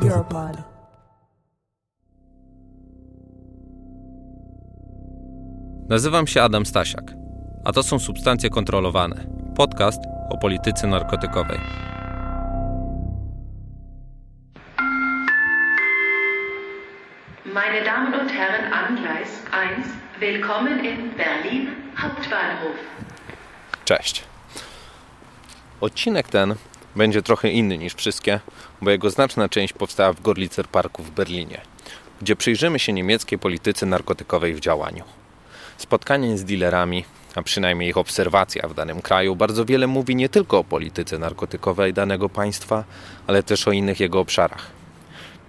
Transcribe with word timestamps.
Europod. 0.00 0.56
Nazywam 5.88 6.26
się 6.26 6.42
Adam 6.42 6.66
Stasiak, 6.66 7.12
a 7.64 7.72
to 7.72 7.82
są 7.82 7.98
Substancje 7.98 8.50
Kontrolowane, 8.50 9.26
podcast 9.56 10.00
o 10.30 10.38
polityce 10.38 10.86
narkotykowej. 10.86 11.58
Meine 17.54 17.84
Damen 17.84 18.20
und 18.20 18.30
Herren 18.32 18.72
an 18.72 18.96
Gleis 18.96 19.42
1, 19.52 19.84
willkommen 20.20 20.84
in 20.84 21.10
Berlin 21.16 21.68
Hauptbahnhof. 21.96 22.76
Cześć. 23.84 24.24
Odcinek 25.80 26.28
ten 26.28 26.54
będzie 26.96 27.22
trochę 27.22 27.48
inny 27.48 27.78
niż 27.78 27.94
wszystkie, 27.94 28.40
bo 28.82 28.90
jego 28.90 29.10
znaczna 29.10 29.48
część 29.48 29.72
powstała 29.72 30.12
w 30.12 30.20
Gorlicer 30.20 30.68
Parku 30.68 31.02
w 31.02 31.10
Berlinie, 31.10 31.60
gdzie 32.22 32.36
przyjrzymy 32.36 32.78
się 32.78 32.92
niemieckiej 32.92 33.38
polityce 33.38 33.86
narkotykowej 33.86 34.54
w 34.54 34.60
działaniu. 34.60 35.04
Spotkanie 35.78 36.38
z 36.38 36.44
dealerami, 36.44 37.04
a 37.34 37.42
przynajmniej 37.42 37.88
ich 37.88 37.96
obserwacja 37.96 38.68
w 38.68 38.74
danym 38.74 39.02
kraju, 39.02 39.36
bardzo 39.36 39.64
wiele 39.64 39.86
mówi 39.86 40.16
nie 40.16 40.28
tylko 40.28 40.58
o 40.58 40.64
polityce 40.64 41.18
narkotykowej 41.18 41.92
danego 41.92 42.28
państwa, 42.28 42.84
ale 43.26 43.42
też 43.42 43.68
o 43.68 43.72
innych 43.72 44.00
jego 44.00 44.20
obszarach. 44.20 44.82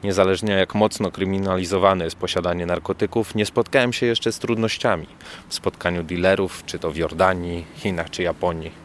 Niezależnie 0.04 0.54
jak 0.54 0.76
mocno 0.76 1.12
kryminalizowane 1.12 2.04
jest 2.06 2.16
posiadanie 2.16 2.66
narkotyków, 2.66 3.36
nie 3.36 3.46
spotkałem 3.46 3.94
się 3.94 4.06
jeszcze 4.06 4.32
z 4.32 4.40
trudnościami 4.40 5.08
w 5.50 5.54
spotkaniu 5.54 6.04
dealerów, 6.04 6.64
czy 6.66 6.80
to 6.80 6.92
w 6.92 6.98
Jordanii, 6.98 7.66
Chinach 7.76 8.10
czy 8.10 8.24
Japonii. 8.24 8.83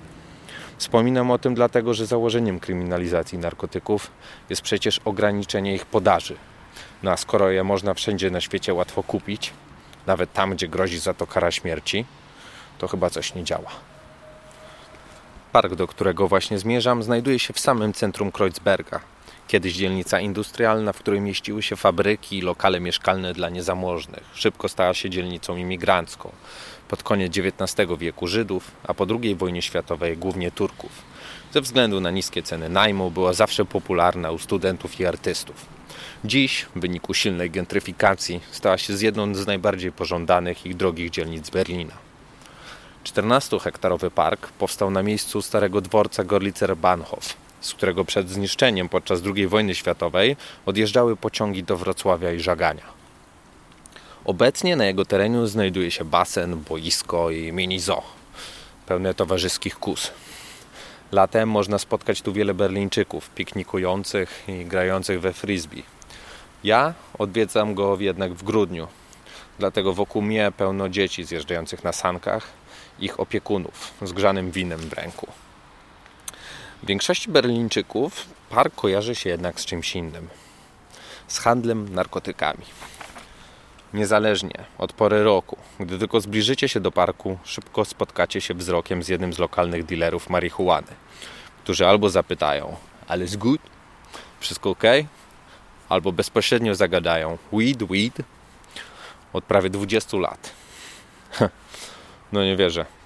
Wspominam 0.78 1.30
o 1.30 1.38
tym 1.38 1.54
dlatego, 1.54 1.94
że 1.94 2.06
założeniem 2.06 2.60
kryminalizacji 2.60 3.38
narkotyków 3.38 4.10
jest 4.50 4.62
przecież 4.62 5.00
ograniczenie 5.04 5.74
ich 5.74 5.86
podaży. 5.86 6.36
No 7.02 7.10
a 7.10 7.16
skoro 7.16 7.50
je 7.50 7.64
można 7.64 7.94
wszędzie 7.94 8.30
na 8.30 8.40
świecie 8.40 8.74
łatwo 8.74 9.02
kupić, 9.02 9.52
nawet 10.06 10.32
tam, 10.32 10.50
gdzie 10.50 10.68
grozi 10.68 10.98
za 10.98 11.14
to 11.14 11.26
kara 11.26 11.50
śmierci, 11.50 12.04
to 12.78 12.88
chyba 12.88 13.10
coś 13.10 13.34
nie 13.34 13.44
działa. 13.44 13.70
Park, 15.52 15.74
do 15.74 15.86
którego 15.86 16.28
właśnie 16.28 16.58
zmierzam, 16.58 17.02
znajduje 17.02 17.38
się 17.38 17.52
w 17.52 17.60
samym 17.60 17.92
centrum 17.92 18.32
Kreuzberga. 18.32 19.00
Kiedyś 19.48 19.74
dzielnica 19.74 20.20
industrialna, 20.20 20.92
w 20.92 20.98
której 20.98 21.20
mieściły 21.20 21.62
się 21.62 21.76
fabryki 21.76 22.38
i 22.38 22.42
lokale 22.42 22.80
mieszkalne 22.80 23.32
dla 23.32 23.48
niezamożnych. 23.48 24.24
Szybko 24.34 24.68
stała 24.68 24.94
się 24.94 25.10
dzielnicą 25.10 25.56
imigrancką. 25.56 26.32
Pod 26.88 27.02
koniec 27.02 27.32
XIX 27.38 27.88
wieku 27.98 28.26
Żydów, 28.26 28.70
a 28.84 28.94
po 28.94 29.06
II 29.22 29.34
wojnie 29.34 29.62
światowej 29.62 30.16
głównie 30.16 30.50
Turków. 30.50 30.90
Ze 31.52 31.60
względu 31.60 32.00
na 32.00 32.10
niskie 32.10 32.42
ceny 32.42 32.68
najmu 32.68 33.10
była 33.10 33.32
zawsze 33.32 33.64
popularna 33.64 34.30
u 34.30 34.38
studentów 34.38 35.00
i 35.00 35.06
artystów. 35.06 35.66
Dziś, 36.24 36.66
w 36.76 36.80
wyniku 36.80 37.14
silnej 37.14 37.50
gentryfikacji, 37.50 38.40
stała 38.50 38.78
się 38.78 38.96
z 38.96 39.00
jedną 39.00 39.34
z 39.34 39.46
najbardziej 39.46 39.92
pożądanych 39.92 40.66
i 40.66 40.74
drogich 40.74 41.10
dzielnic 41.10 41.50
Berlina. 41.50 41.94
14-hektarowy 43.04 44.10
park 44.10 44.48
powstał 44.48 44.90
na 44.90 45.02
miejscu 45.02 45.42
starego 45.42 45.80
dworca 45.80 46.24
Gorlicer 46.24 46.76
Bahnhof, 46.76 47.47
z 47.60 47.74
którego 47.74 48.04
przed 48.04 48.30
zniszczeniem 48.30 48.88
podczas 48.88 49.20
II 49.34 49.48
wojny 49.48 49.74
światowej 49.74 50.36
odjeżdżały 50.66 51.16
pociągi 51.16 51.64
do 51.64 51.76
Wrocławia 51.76 52.32
i 52.32 52.40
Żagania. 52.40 52.98
Obecnie 54.24 54.76
na 54.76 54.84
jego 54.84 55.04
terenie 55.04 55.46
znajduje 55.46 55.90
się 55.90 56.04
basen, 56.04 56.56
boisko 56.56 57.30
i 57.30 57.52
mini 57.52 57.80
zoo, 57.80 58.02
pełne 58.86 59.14
towarzyskich 59.14 59.78
kus. 59.78 60.10
Latem 61.12 61.48
można 61.48 61.78
spotkać 61.78 62.22
tu 62.22 62.32
wiele 62.32 62.54
Berlińczyków, 62.54 63.30
piknikujących 63.30 64.44
i 64.48 64.64
grających 64.64 65.20
we 65.20 65.32
frisbee. 65.32 65.82
Ja 66.64 66.94
odwiedzam 67.18 67.74
go 67.74 67.96
jednak 68.00 68.34
w 68.34 68.42
grudniu, 68.42 68.88
dlatego 69.58 69.92
wokół 69.92 70.22
mnie 70.22 70.52
pełno 70.56 70.88
dzieci 70.88 71.24
zjeżdżających 71.24 71.84
na 71.84 71.92
sankach, 71.92 72.46
ich 72.98 73.20
opiekunów 73.20 73.92
z 74.02 74.12
grzanym 74.12 74.50
winem 74.50 74.80
w 74.80 74.92
ręku. 74.92 75.26
Większości 76.82 77.30
Berlińczyków 77.30 78.26
park 78.50 78.74
kojarzy 78.74 79.14
się 79.14 79.30
jednak 79.30 79.60
z 79.60 79.64
czymś 79.64 79.96
innym 79.96 80.28
z 81.28 81.38
handlem 81.38 81.94
narkotykami. 81.94 82.64
Niezależnie 83.94 84.64
od 84.78 84.92
pory 84.92 85.24
roku, 85.24 85.56
gdy 85.80 85.98
tylko 85.98 86.20
zbliżycie 86.20 86.68
się 86.68 86.80
do 86.80 86.92
parku, 86.92 87.38
szybko 87.44 87.84
spotkacie 87.84 88.40
się 88.40 88.54
wzrokiem 88.54 89.02
z 89.02 89.08
jednym 89.08 89.32
z 89.32 89.38
lokalnych 89.38 89.84
dealerów 89.84 90.30
marihuany, 90.30 90.92
którzy 91.64 91.86
albo 91.86 92.10
zapytają, 92.10 92.76
ale 93.08 93.22
jest 93.22 93.36
good? 93.36 93.60
Wszystko 94.40 94.70
ok? 94.70 94.82
Albo 95.88 96.12
bezpośrednio 96.12 96.74
zagadają, 96.74 97.38
weed, 97.52 97.82
weed? 97.82 98.22
Od 99.32 99.44
prawie 99.44 99.70
20 99.70 100.16
lat. 100.16 100.52
No 102.32 102.44
nie 102.44 102.56
wierzę. 102.56 102.97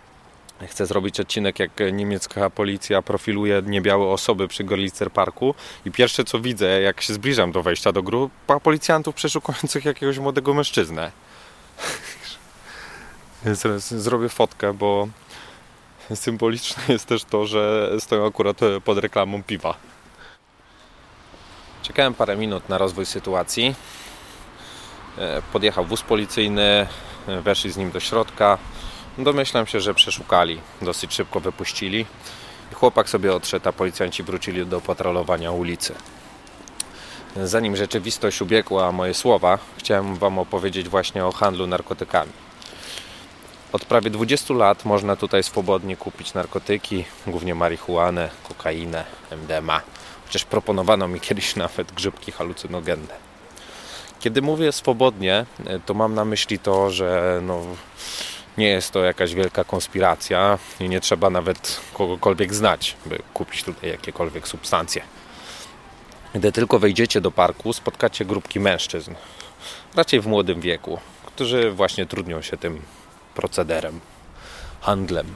Chcę 0.68 0.86
zrobić 0.86 1.20
odcinek, 1.20 1.58
jak 1.58 1.70
niemiecka 1.92 2.50
policja 2.50 3.02
profiluje 3.02 3.62
niebiałe 3.66 4.06
osoby 4.06 4.48
przy 4.48 4.64
Gorlicer 4.64 5.10
Parku 5.10 5.54
i 5.84 5.90
pierwsze 5.90 6.24
co 6.24 6.40
widzę, 6.40 6.80
jak 6.80 7.00
się 7.00 7.14
zbliżam 7.14 7.52
do 7.52 7.62
wejścia 7.62 7.92
do 7.92 8.02
grupa 8.02 8.60
policjantów 8.60 9.14
przeszukujących 9.14 9.84
jakiegoś 9.84 10.18
młodego 10.18 10.54
mężczyznę. 10.54 11.12
Zrobię 13.78 14.28
fotkę, 14.28 14.74
bo 14.74 15.08
symboliczne 16.14 16.82
jest 16.88 17.06
też 17.06 17.24
to, 17.24 17.46
że 17.46 17.90
stoją 17.98 18.26
akurat 18.26 18.56
pod 18.84 18.98
reklamą 18.98 19.42
piwa. 19.42 19.74
Czekałem 21.82 22.14
parę 22.14 22.36
minut 22.36 22.68
na 22.68 22.78
rozwój 22.78 23.06
sytuacji. 23.06 23.74
Podjechał 25.52 25.84
wóz 25.84 26.02
policyjny, 26.02 26.86
weszli 27.26 27.72
z 27.72 27.76
nim 27.76 27.90
do 27.90 28.00
środka. 28.00 28.58
Domyślam 29.18 29.66
się, 29.66 29.80
że 29.80 29.94
przeszukali, 29.94 30.60
dosyć 30.82 31.14
szybko 31.14 31.40
wypuścili. 31.40 32.06
Chłopak 32.74 33.08
sobie 33.08 33.34
odszedł, 33.34 33.68
a 33.68 33.72
policjanci 33.72 34.22
wrócili 34.22 34.66
do 34.66 34.80
patrolowania 34.80 35.50
ulicy. 35.50 35.94
Zanim 37.36 37.76
rzeczywistość 37.76 38.40
ubiegła 38.42 38.92
moje 38.92 39.14
słowa, 39.14 39.58
chciałem 39.78 40.16
Wam 40.16 40.38
opowiedzieć 40.38 40.88
właśnie 40.88 41.24
o 41.24 41.32
handlu 41.32 41.66
narkotykami. 41.66 42.32
Od 43.72 43.84
prawie 43.84 44.10
20 44.10 44.54
lat 44.54 44.84
można 44.84 45.16
tutaj 45.16 45.42
swobodnie 45.42 45.96
kupić 45.96 46.34
narkotyki, 46.34 47.04
głównie 47.26 47.54
marihuanę, 47.54 48.30
kokainę, 48.48 49.04
MDMA. 49.30 49.80
Chociaż 50.26 50.44
proponowano 50.44 51.08
mi 51.08 51.20
kiedyś 51.20 51.56
nawet 51.66 51.92
grzybki 51.92 52.32
halucynogenne. 52.32 53.14
Kiedy 54.20 54.42
mówię 54.42 54.72
swobodnie, 54.72 55.46
to 55.86 55.94
mam 55.94 56.14
na 56.14 56.24
myśli 56.24 56.58
to, 56.58 56.90
że 56.90 57.40
no, 57.42 57.60
nie 58.58 58.68
jest 58.68 58.90
to 58.90 59.04
jakaś 59.04 59.34
wielka 59.34 59.64
konspiracja 59.64 60.58
i 60.80 60.88
nie 60.88 61.00
trzeba 61.00 61.30
nawet 61.30 61.80
kogokolwiek 61.94 62.54
znać, 62.54 62.96
by 63.06 63.18
kupić 63.34 63.62
tutaj 63.62 63.90
jakiekolwiek 63.90 64.48
substancje. 64.48 65.02
Gdy 66.34 66.52
tylko 66.52 66.78
wejdziecie 66.78 67.20
do 67.20 67.30
parku, 67.30 67.72
spotkacie 67.72 68.24
grupki 68.24 68.60
mężczyzn, 68.60 69.14
raczej 69.94 70.20
w 70.20 70.26
młodym 70.26 70.60
wieku, 70.60 70.98
którzy 71.26 71.70
właśnie 71.70 72.06
trudnią 72.06 72.42
się 72.42 72.56
tym 72.56 72.82
procederem, 73.34 74.00
handlem. 74.80 75.34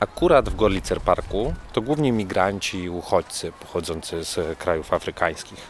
Akurat 0.00 0.48
w 0.48 0.56
Gorlicer 0.56 1.00
Parku 1.00 1.54
to 1.72 1.80
głównie 1.80 2.12
migranci 2.12 2.78
i 2.78 2.90
uchodźcy 2.90 3.52
pochodzący 3.52 4.24
z 4.24 4.58
krajów 4.58 4.92
afrykańskich. 4.92 5.60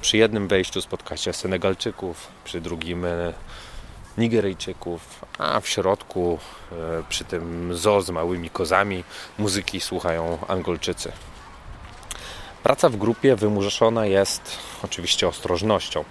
Przy 0.00 0.16
jednym 0.16 0.48
wejściu 0.48 0.82
spotkacie 0.82 1.32
Senegalczyków, 1.32 2.28
przy 2.44 2.60
drugim 2.60 3.06
Nigeryjczyków, 4.18 5.24
a 5.38 5.60
w 5.60 5.68
środku 5.68 6.38
przy 7.08 7.24
tym 7.24 7.76
zoo 7.76 8.02
z 8.02 8.10
małymi 8.10 8.50
kozami 8.50 9.04
muzyki 9.38 9.80
słuchają 9.80 10.38
Angolczycy. 10.48 11.12
Praca 12.62 12.88
w 12.88 12.96
grupie 12.96 13.36
wymuszona 13.36 14.06
jest 14.06 14.58
oczywiście 14.84 15.28
ostrożnością. 15.28 16.04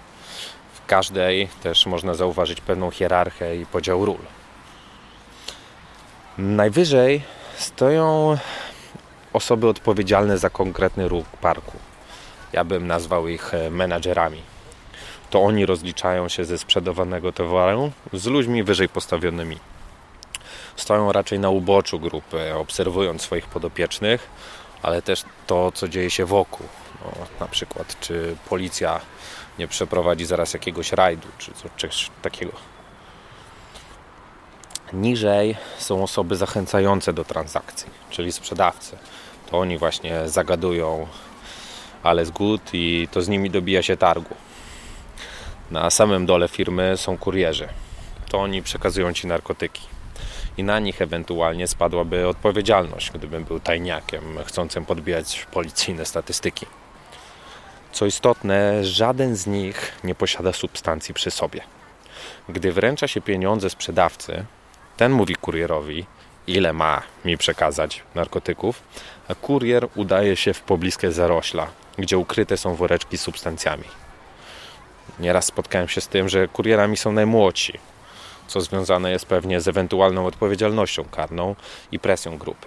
W 0.74 0.86
każdej 0.86 1.48
też 1.62 1.86
można 1.86 2.14
zauważyć 2.14 2.60
pewną 2.60 2.90
hierarchię 2.90 3.56
i 3.60 3.66
podział 3.66 4.04
ról. 4.04 4.18
Najwyżej 6.38 7.22
stoją 7.56 8.36
osoby 9.32 9.68
odpowiedzialne 9.68 10.38
za 10.38 10.50
konkretny 10.50 11.08
ruch 11.08 11.26
parku. 11.26 11.78
Ja 12.52 12.64
bym 12.64 12.86
nazwał 12.86 13.28
ich 13.28 13.52
menadżerami 13.70 14.53
to 15.34 15.42
oni 15.42 15.66
rozliczają 15.66 16.28
się 16.28 16.44
ze 16.44 16.58
sprzedawanego 16.58 17.32
towaru 17.32 17.92
z 18.12 18.26
ludźmi 18.26 18.62
wyżej 18.62 18.88
postawionymi. 18.88 19.58
Stoją 20.76 21.12
raczej 21.12 21.38
na 21.38 21.50
uboczu 21.50 22.00
grupy, 22.00 22.54
obserwując 22.54 23.22
swoich 23.22 23.46
podopiecznych, 23.46 24.28
ale 24.82 25.02
też 25.02 25.24
to, 25.46 25.72
co 25.72 25.88
dzieje 25.88 26.10
się 26.10 26.24
wokół. 26.24 26.66
No, 27.04 27.26
na 27.40 27.46
przykład, 27.46 28.00
czy 28.00 28.36
policja 28.48 29.00
nie 29.58 29.68
przeprowadzi 29.68 30.24
zaraz 30.24 30.54
jakiegoś 30.54 30.92
rajdu, 30.92 31.28
czy 31.38 31.52
coś 31.78 32.10
takiego. 32.22 32.52
Niżej 34.92 35.56
są 35.78 36.02
osoby 36.02 36.36
zachęcające 36.36 37.12
do 37.12 37.24
transakcji, 37.24 37.90
czyli 38.10 38.32
sprzedawcy. 38.32 38.98
To 39.50 39.58
oni 39.58 39.78
właśnie 39.78 40.28
zagadują 40.28 41.06
ale 42.04 42.26
z 42.26 42.32
i 42.72 43.08
to 43.10 43.22
z 43.22 43.28
nimi 43.28 43.50
dobija 43.50 43.82
się 43.82 43.96
targu. 43.96 44.34
Na 45.74 45.90
samym 45.90 46.26
dole 46.26 46.48
firmy 46.48 46.96
są 46.96 47.18
kurierzy. 47.18 47.68
To 48.28 48.38
oni 48.38 48.62
przekazują 48.62 49.12
ci 49.12 49.26
narkotyki. 49.26 49.82
I 50.56 50.64
na 50.64 50.78
nich 50.78 51.02
ewentualnie 51.02 51.68
spadłaby 51.68 52.28
odpowiedzialność, 52.28 53.10
gdybym 53.10 53.44
był 53.44 53.60
tajniakiem 53.60 54.38
chcącym 54.44 54.84
podbijać 54.84 55.46
policyjne 55.52 56.04
statystyki. 56.04 56.66
Co 57.92 58.06
istotne, 58.06 58.84
żaden 58.84 59.36
z 59.36 59.46
nich 59.46 59.92
nie 60.04 60.14
posiada 60.14 60.52
substancji 60.52 61.14
przy 61.14 61.30
sobie. 61.30 61.60
Gdy 62.48 62.72
wręcza 62.72 63.08
się 63.08 63.20
pieniądze 63.20 63.70
sprzedawcy, 63.70 64.44
ten 64.96 65.12
mówi 65.12 65.34
kurierowi, 65.34 66.06
ile 66.46 66.72
ma 66.72 67.02
mi 67.24 67.38
przekazać 67.38 68.02
narkotyków, 68.14 68.82
a 69.28 69.34
kurier 69.34 69.88
udaje 69.94 70.36
się 70.36 70.52
w 70.52 70.60
pobliskie 70.60 71.12
zarośla, 71.12 71.66
gdzie 71.98 72.18
ukryte 72.18 72.56
są 72.56 72.74
woreczki 72.74 73.18
z 73.18 73.20
substancjami. 73.20 74.03
Nieraz 75.18 75.44
spotkałem 75.44 75.88
się 75.88 76.00
z 76.00 76.08
tym, 76.08 76.28
że 76.28 76.48
kurierami 76.48 76.96
są 76.96 77.12
najmłodsi, 77.12 77.78
co 78.46 78.60
związane 78.60 79.10
jest 79.10 79.26
pewnie 79.26 79.60
z 79.60 79.68
ewentualną 79.68 80.26
odpowiedzialnością 80.26 81.04
karną 81.04 81.56
i 81.92 81.98
presją 81.98 82.38
grupy. 82.38 82.66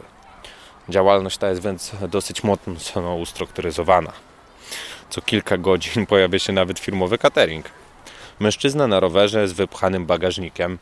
Działalność 0.89 1.37
ta 1.37 1.49
jest 1.49 1.61
więc 1.61 1.91
dosyć 2.09 2.43
mocno 2.43 3.15
ustrukturyzowana. 3.15 4.11
Co 5.09 5.21
kilka 5.21 5.57
godzin 5.57 6.05
pojawia 6.11 6.39
się 6.39 6.53
nawet 6.53 6.79
firmowy 6.79 7.17
catering. 7.17 7.65
Mężczyzna 8.39 8.87
na 8.87 8.99
rowerze 8.99 9.47
z 9.47 9.53
wypchanym 9.53 10.05
bagażnikiem 10.05 10.77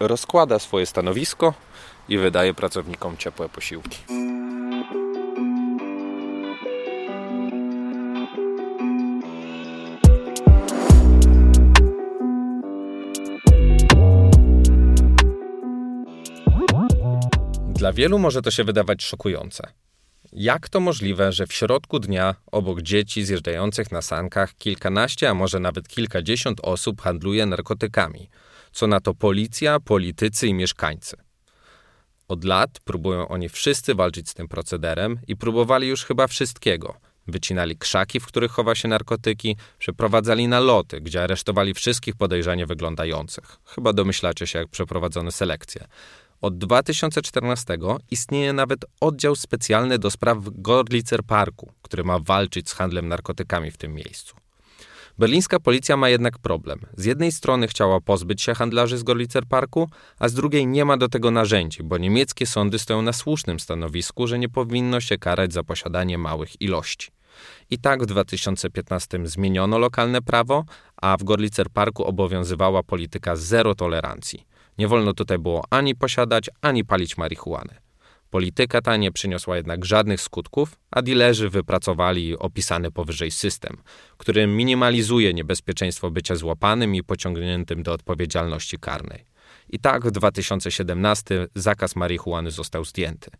rozkłada 0.00 0.58
swoje 0.58 0.86
stanowisko 0.86 1.54
i 2.08 2.18
wydaje 2.18 2.54
pracownikom 2.54 3.16
ciepłe 3.16 3.48
posiłki. 3.48 3.98
Dla 17.80 17.92
wielu 17.92 18.18
może 18.18 18.42
to 18.42 18.50
się 18.50 18.64
wydawać 18.64 19.02
szokujące. 19.02 19.72
Jak 20.32 20.68
to 20.68 20.80
możliwe, 20.80 21.32
że 21.32 21.46
w 21.46 21.52
środku 21.52 21.98
dnia 21.98 22.34
obok 22.46 22.82
dzieci 22.82 23.24
zjeżdżających 23.24 23.92
na 23.92 24.02
sankach 24.02 24.54
kilkanaście, 24.54 25.30
a 25.30 25.34
może 25.34 25.60
nawet 25.60 25.88
kilkadziesiąt 25.88 26.60
osób 26.62 27.00
handluje 27.00 27.46
narkotykami? 27.46 28.28
Co 28.72 28.86
na 28.86 29.00
to 29.00 29.14
policja, 29.14 29.80
politycy 29.80 30.46
i 30.46 30.54
mieszkańcy? 30.54 31.16
Od 32.28 32.44
lat 32.44 32.70
próbują 32.84 33.28
oni 33.28 33.48
wszyscy 33.48 33.94
walczyć 33.94 34.28
z 34.30 34.34
tym 34.34 34.48
procederem 34.48 35.18
i 35.28 35.36
próbowali 35.36 35.88
już 35.88 36.04
chyba 36.04 36.26
wszystkiego. 36.26 36.96
Wycinali 37.26 37.76
krzaki, 37.76 38.20
w 38.20 38.26
których 38.26 38.50
chowa 38.50 38.74
się 38.74 38.88
narkotyki, 38.88 39.56
przeprowadzali 39.78 40.48
naloty, 40.48 41.00
gdzie 41.00 41.22
aresztowali 41.22 41.74
wszystkich 41.74 42.16
podejrzanie 42.16 42.66
wyglądających. 42.66 43.56
Chyba 43.64 43.92
domyślacie 43.92 44.46
się, 44.46 44.58
jak 44.58 44.68
przeprowadzono 44.68 45.30
selekcję. 45.30 45.86
Od 46.40 46.58
2014 46.58 47.78
istnieje 48.10 48.52
nawet 48.52 48.84
oddział 49.00 49.36
specjalny 49.36 49.98
do 49.98 50.10
spraw 50.10 50.38
Gorlicer 50.42 51.22
Parku, 51.24 51.72
który 51.82 52.04
ma 52.04 52.18
walczyć 52.18 52.68
z 52.68 52.72
handlem 52.72 53.08
narkotykami 53.08 53.70
w 53.70 53.76
tym 53.76 53.94
miejscu. 53.94 54.36
Berlińska 55.18 55.60
policja 55.60 55.96
ma 55.96 56.08
jednak 56.08 56.38
problem. 56.38 56.80
Z 56.96 57.04
jednej 57.04 57.32
strony 57.32 57.68
chciała 57.68 58.00
pozbyć 58.00 58.42
się 58.42 58.54
handlarzy 58.54 58.98
z 58.98 59.02
Gorlicer 59.02 59.46
Parku, 59.46 59.88
a 60.18 60.28
z 60.28 60.34
drugiej 60.34 60.66
nie 60.66 60.84
ma 60.84 60.96
do 60.96 61.08
tego 61.08 61.30
narzędzi, 61.30 61.82
bo 61.82 61.98
niemieckie 61.98 62.46
sądy 62.46 62.78
stoją 62.78 63.02
na 63.02 63.12
słusznym 63.12 63.60
stanowisku, 63.60 64.26
że 64.26 64.38
nie 64.38 64.48
powinno 64.48 65.00
się 65.00 65.18
karać 65.18 65.52
za 65.52 65.62
posiadanie 65.62 66.18
małych 66.18 66.62
ilości. 66.62 67.10
I 67.70 67.78
tak 67.78 68.02
w 68.02 68.06
2015 68.06 69.18
zmieniono 69.24 69.78
lokalne 69.78 70.22
prawo, 70.22 70.64
a 70.96 71.16
w 71.16 71.24
Gorlicer 71.24 71.70
Parku 71.70 72.04
obowiązywała 72.04 72.82
polityka 72.82 73.36
zero 73.36 73.74
tolerancji. 73.74 74.49
Nie 74.80 74.88
wolno 74.88 75.14
tutaj 75.14 75.38
było 75.38 75.64
ani 75.70 75.94
posiadać, 75.94 76.50
ani 76.60 76.84
palić 76.84 77.16
marihuany. 77.16 77.74
Polityka 78.30 78.82
ta 78.82 78.96
nie 78.96 79.12
przyniosła 79.12 79.56
jednak 79.56 79.84
żadnych 79.84 80.20
skutków, 80.20 80.76
a 80.90 81.02
dilerzy 81.02 81.50
wypracowali 81.50 82.38
opisany 82.38 82.90
powyżej 82.90 83.30
system, 83.30 83.76
który 84.16 84.46
minimalizuje 84.46 85.34
niebezpieczeństwo 85.34 86.10
bycia 86.10 86.36
złapanym 86.36 86.94
i 86.94 87.02
pociągniętym 87.02 87.82
do 87.82 87.92
odpowiedzialności 87.92 88.78
karnej. 88.78 89.24
I 89.68 89.78
tak 89.78 90.06
w 90.06 90.10
2017 90.10 91.46
zakaz 91.54 91.96
marihuany 91.96 92.50
został 92.50 92.84
zdjęty. 92.84 93.30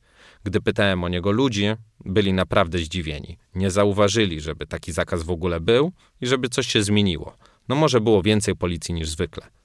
Gdy 0.44 0.60
pytałem 0.60 1.04
o 1.04 1.08
niego 1.08 1.30
ludzi, 1.30 1.64
byli 2.04 2.32
naprawdę 2.32 2.78
zdziwieni. 2.78 3.38
Nie 3.54 3.70
zauważyli, 3.70 4.40
żeby 4.40 4.66
taki 4.66 4.92
zakaz 4.92 5.22
w 5.22 5.30
ogóle 5.30 5.60
był 5.60 5.92
i 6.20 6.26
żeby 6.26 6.48
coś 6.48 6.66
się 6.66 6.82
zmieniło. 6.82 7.36
No 7.68 7.76
może 7.76 8.00
było 8.00 8.22
więcej 8.22 8.56
policji 8.56 8.94
niż 8.94 9.08
zwykle. 9.08 9.59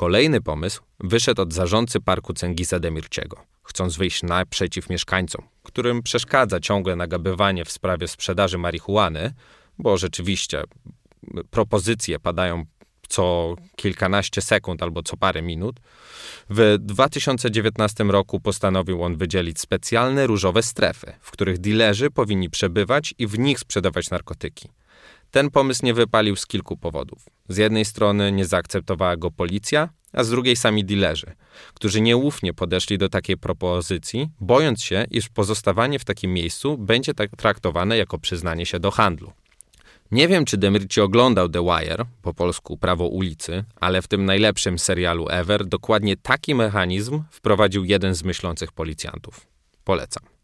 Kolejny 0.00 0.40
pomysł 0.40 0.82
wyszedł 1.00 1.42
od 1.42 1.52
zarządcy 1.52 2.00
parku 2.00 2.34
Cengisa 2.34 2.78
Demirciego, 2.78 3.36
chcąc 3.62 3.96
wyjść 3.96 4.22
naprzeciw 4.22 4.90
mieszkańcom, 4.90 5.44
którym 5.62 6.02
przeszkadza 6.02 6.60
ciągłe 6.60 6.96
nagabywanie 6.96 7.64
w 7.64 7.70
sprawie 7.70 8.08
sprzedaży 8.08 8.58
marihuany, 8.58 9.34
bo 9.78 9.96
rzeczywiście 9.96 10.64
propozycje 11.50 12.18
padają 12.18 12.64
co 13.08 13.54
kilkanaście 13.76 14.42
sekund 14.42 14.82
albo 14.82 15.02
co 15.02 15.16
parę 15.16 15.42
minut. 15.42 15.80
W 16.50 16.76
2019 16.78 18.04
roku 18.04 18.40
postanowił 18.40 19.02
on 19.02 19.16
wydzielić 19.16 19.60
specjalne 19.60 20.26
różowe 20.26 20.62
strefy, 20.62 21.12
w 21.20 21.30
których 21.30 21.58
dilerzy 21.58 22.10
powinni 22.10 22.50
przebywać 22.50 23.14
i 23.18 23.26
w 23.26 23.38
nich 23.38 23.60
sprzedawać 23.60 24.10
narkotyki. 24.10 24.68
Ten 25.30 25.50
pomysł 25.50 25.84
nie 25.84 25.94
wypalił 25.94 26.36
z 26.36 26.46
kilku 26.46 26.76
powodów. 26.76 27.24
Z 27.48 27.56
jednej 27.56 27.84
strony 27.84 28.32
nie 28.32 28.44
zaakceptowała 28.44 29.16
go 29.16 29.30
policja, 29.30 29.88
a 30.12 30.24
z 30.24 30.30
drugiej 30.30 30.56
sami 30.56 30.84
dilerzy, 30.84 31.34
którzy 31.74 32.00
nieufnie 32.00 32.54
podeszli 32.54 32.98
do 32.98 33.08
takiej 33.08 33.36
propozycji, 33.36 34.28
bojąc 34.40 34.82
się, 34.82 35.06
iż 35.10 35.28
pozostawanie 35.28 35.98
w 35.98 36.04
takim 36.04 36.32
miejscu 36.32 36.78
będzie 36.78 37.14
tak 37.14 37.30
traktowane 37.36 37.96
jako 37.96 38.18
przyznanie 38.18 38.66
się 38.66 38.80
do 38.80 38.90
handlu. 38.90 39.32
Nie 40.10 40.28
wiem, 40.28 40.44
czy 40.44 40.56
Demirci 40.56 41.00
oglądał 41.00 41.48
The 41.48 41.64
Wire, 41.64 42.04
po 42.22 42.34
polsku 42.34 42.76
Prawo 42.76 43.06
ulicy, 43.06 43.64
ale 43.76 44.02
w 44.02 44.08
tym 44.08 44.24
najlepszym 44.24 44.78
serialu 44.78 45.26
ever 45.28 45.66
dokładnie 45.66 46.16
taki 46.16 46.54
mechanizm 46.54 47.22
wprowadził 47.30 47.84
jeden 47.84 48.14
z 48.14 48.22
myślących 48.22 48.72
policjantów. 48.72 49.46
Polecam. 49.84 50.39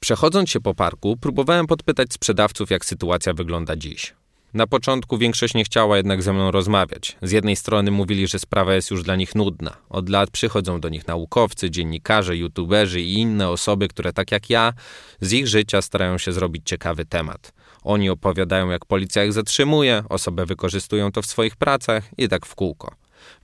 Przechodząc 0.00 0.50
się 0.50 0.60
po 0.60 0.74
parku, 0.74 1.16
próbowałem 1.16 1.66
podpytać 1.66 2.12
sprzedawców, 2.12 2.70
jak 2.70 2.84
sytuacja 2.84 3.32
wygląda 3.34 3.76
dziś. 3.76 4.14
Na 4.54 4.66
początku 4.66 5.18
większość 5.18 5.54
nie 5.54 5.64
chciała 5.64 5.96
jednak 5.96 6.22
ze 6.22 6.32
mną 6.32 6.50
rozmawiać. 6.50 7.16
Z 7.22 7.30
jednej 7.30 7.56
strony 7.56 7.90
mówili, 7.90 8.26
że 8.26 8.38
sprawa 8.38 8.74
jest 8.74 8.90
już 8.90 9.02
dla 9.02 9.16
nich 9.16 9.34
nudna. 9.34 9.76
Od 9.88 10.08
lat 10.08 10.30
przychodzą 10.30 10.80
do 10.80 10.88
nich 10.88 11.06
naukowcy, 11.06 11.70
dziennikarze, 11.70 12.36
youtuberzy 12.36 13.00
i 13.00 13.14
inne 13.14 13.48
osoby, 13.48 13.88
które 13.88 14.12
tak 14.12 14.32
jak 14.32 14.50
ja, 14.50 14.72
z 15.20 15.32
ich 15.32 15.46
życia 15.46 15.82
starają 15.82 16.18
się 16.18 16.32
zrobić 16.32 16.62
ciekawy 16.66 17.04
temat. 17.04 17.52
Oni 17.82 18.10
opowiadają, 18.10 18.70
jak 18.70 18.86
policja 18.86 19.24
ich 19.24 19.32
zatrzymuje, 19.32 20.04
osoby 20.08 20.46
wykorzystują 20.46 21.12
to 21.12 21.22
w 21.22 21.26
swoich 21.26 21.56
pracach 21.56 22.04
i 22.18 22.28
tak 22.28 22.46
w 22.46 22.54
kółko. 22.54 22.94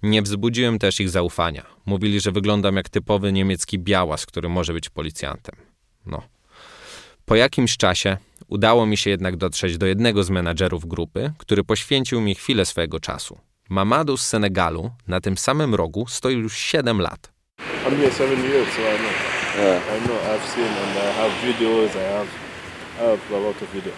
Nie 0.03 0.23
wzbudziłem 0.23 0.79
też 0.79 1.01
ich 1.01 1.11
zaufania. 1.11 1.67
Mówili, 1.87 2.21
że 2.21 2.33
wyglądam 2.33 2.77
jak 2.77 2.89
typowy 2.89 3.33
niemiecki 3.33 3.79
białas, 3.79 4.27
który 4.27 4.49
może 4.49 4.73
być 4.73 4.91
policjantem. 4.91 5.57
No. 6.07 6.23
Po 7.25 7.37
jakimś 7.37 7.77
czasie 7.77 8.17
udało 8.49 8.87
mi 8.87 8.97
się 8.97 9.11
jednak 9.11 9.37
dotrzeć 9.37 9.79
do 9.79 9.87
jednego 9.87 10.25
z 10.25 10.31
menadżerów 10.31 10.87
grupy, 10.87 11.33
który 11.39 11.65
poświęcił 11.65 12.21
mi 12.21 12.35
chwilę 12.35 12.67
swojego 12.67 13.01
czasu. 13.01 13.39
Mamadou 13.69 14.17
z 14.17 14.27
Senegalu 14.27 14.91
na 15.09 15.21
tym 15.21 15.39
samym 15.39 15.75
rogu 15.75 16.07
stoi 16.09 16.35
już 16.35 16.57
7 16.57 17.01
lat. 17.01 17.33
I'm 17.87 17.97
here 17.97 18.13
seven 18.13 18.45
years, 18.45 18.69
so 18.75 18.81
I 18.81 18.99
know. 18.99 19.13
Yeah. 19.59 19.83
I 19.97 20.07
know. 20.07 20.17
I've 20.17 20.47
seen 20.55 20.67
and 20.67 20.97
I 20.97 21.13
have 21.21 21.33
videos. 21.47 21.91
I 21.91 22.05
have, 22.15 22.29
I 22.99 23.05
have 23.05 23.37
a 23.37 23.41
lot 23.41 23.63
of 23.63 23.73
video. 23.75 23.93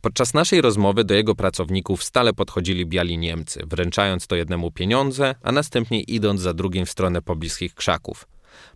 Podczas 0.00 0.34
naszej 0.34 0.60
rozmowy 0.60 1.04
do 1.04 1.14
jego 1.14 1.34
pracowników 1.34 2.04
stale 2.04 2.32
podchodzili 2.32 2.86
biali 2.86 3.18
Niemcy, 3.18 3.62
wręczając 3.66 4.26
to 4.26 4.36
jednemu 4.36 4.70
pieniądze, 4.70 5.34
a 5.42 5.52
następnie 5.52 6.00
idąc 6.00 6.40
za 6.40 6.54
drugim 6.54 6.86
w 6.86 6.90
stronę 6.90 7.22
pobliskich 7.22 7.74
krzaków. 7.74 8.26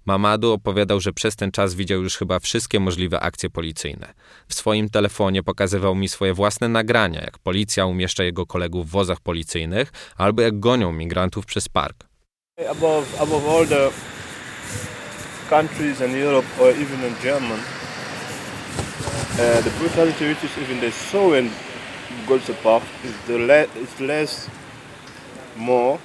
Mamadu 0.07 0.53
opowiadał, 0.53 1.01
że 1.01 1.13
przez 1.13 1.37
ten 1.37 1.53
czas 1.53 1.75
widział 1.75 2.03
już 2.03 2.17
chyba 2.17 2.39
wszystkie 2.39 2.81
możliwe 2.81 3.21
akcje 3.21 3.51
policyjne. 3.51 4.15
W 4.49 4.55
swoim 4.55 4.91
telefonie 4.91 5.43
pokazywał 5.43 5.95
mi 5.95 6.09
swoje 6.09 6.35
własne 6.35 6.69
nagrania, 6.69 7.21
jak 7.21 7.39
policja 7.39 7.87
umieszcza 7.87 8.25
jego 8.25 8.47
kolegów 8.47 8.89
w 8.89 8.91
wozach 8.91 9.21
policyjnych, 9.21 9.93
albo 10.17 10.43
jak 10.43 10.61
gonią 10.61 10.93
migrantów 10.93 11.47
przez 11.47 11.69
park. 11.69 11.97
Above, 12.71 13.21
above 13.21 13.49
all 13.49 13.67
the 13.67 13.91
countries 15.51 16.01
in 16.01 16.23
Europe 16.23 16.47
or 16.61 16.71
even 16.71 17.05
in 17.09 17.15
German, 17.23 17.61
uh, 17.61 19.65
the 19.65 19.71
brutality 19.81 20.29
which 20.29 20.45
is 20.45 20.59
even 20.59 20.81
they 20.81 20.93
show 20.93 21.35
in 21.35 21.51
Golden 22.27 22.57
Park 22.63 22.85
is 23.05 23.13
the 23.27 23.39
le- 23.39 23.67
is 23.83 24.01
less 24.01 24.51
more 25.57 25.99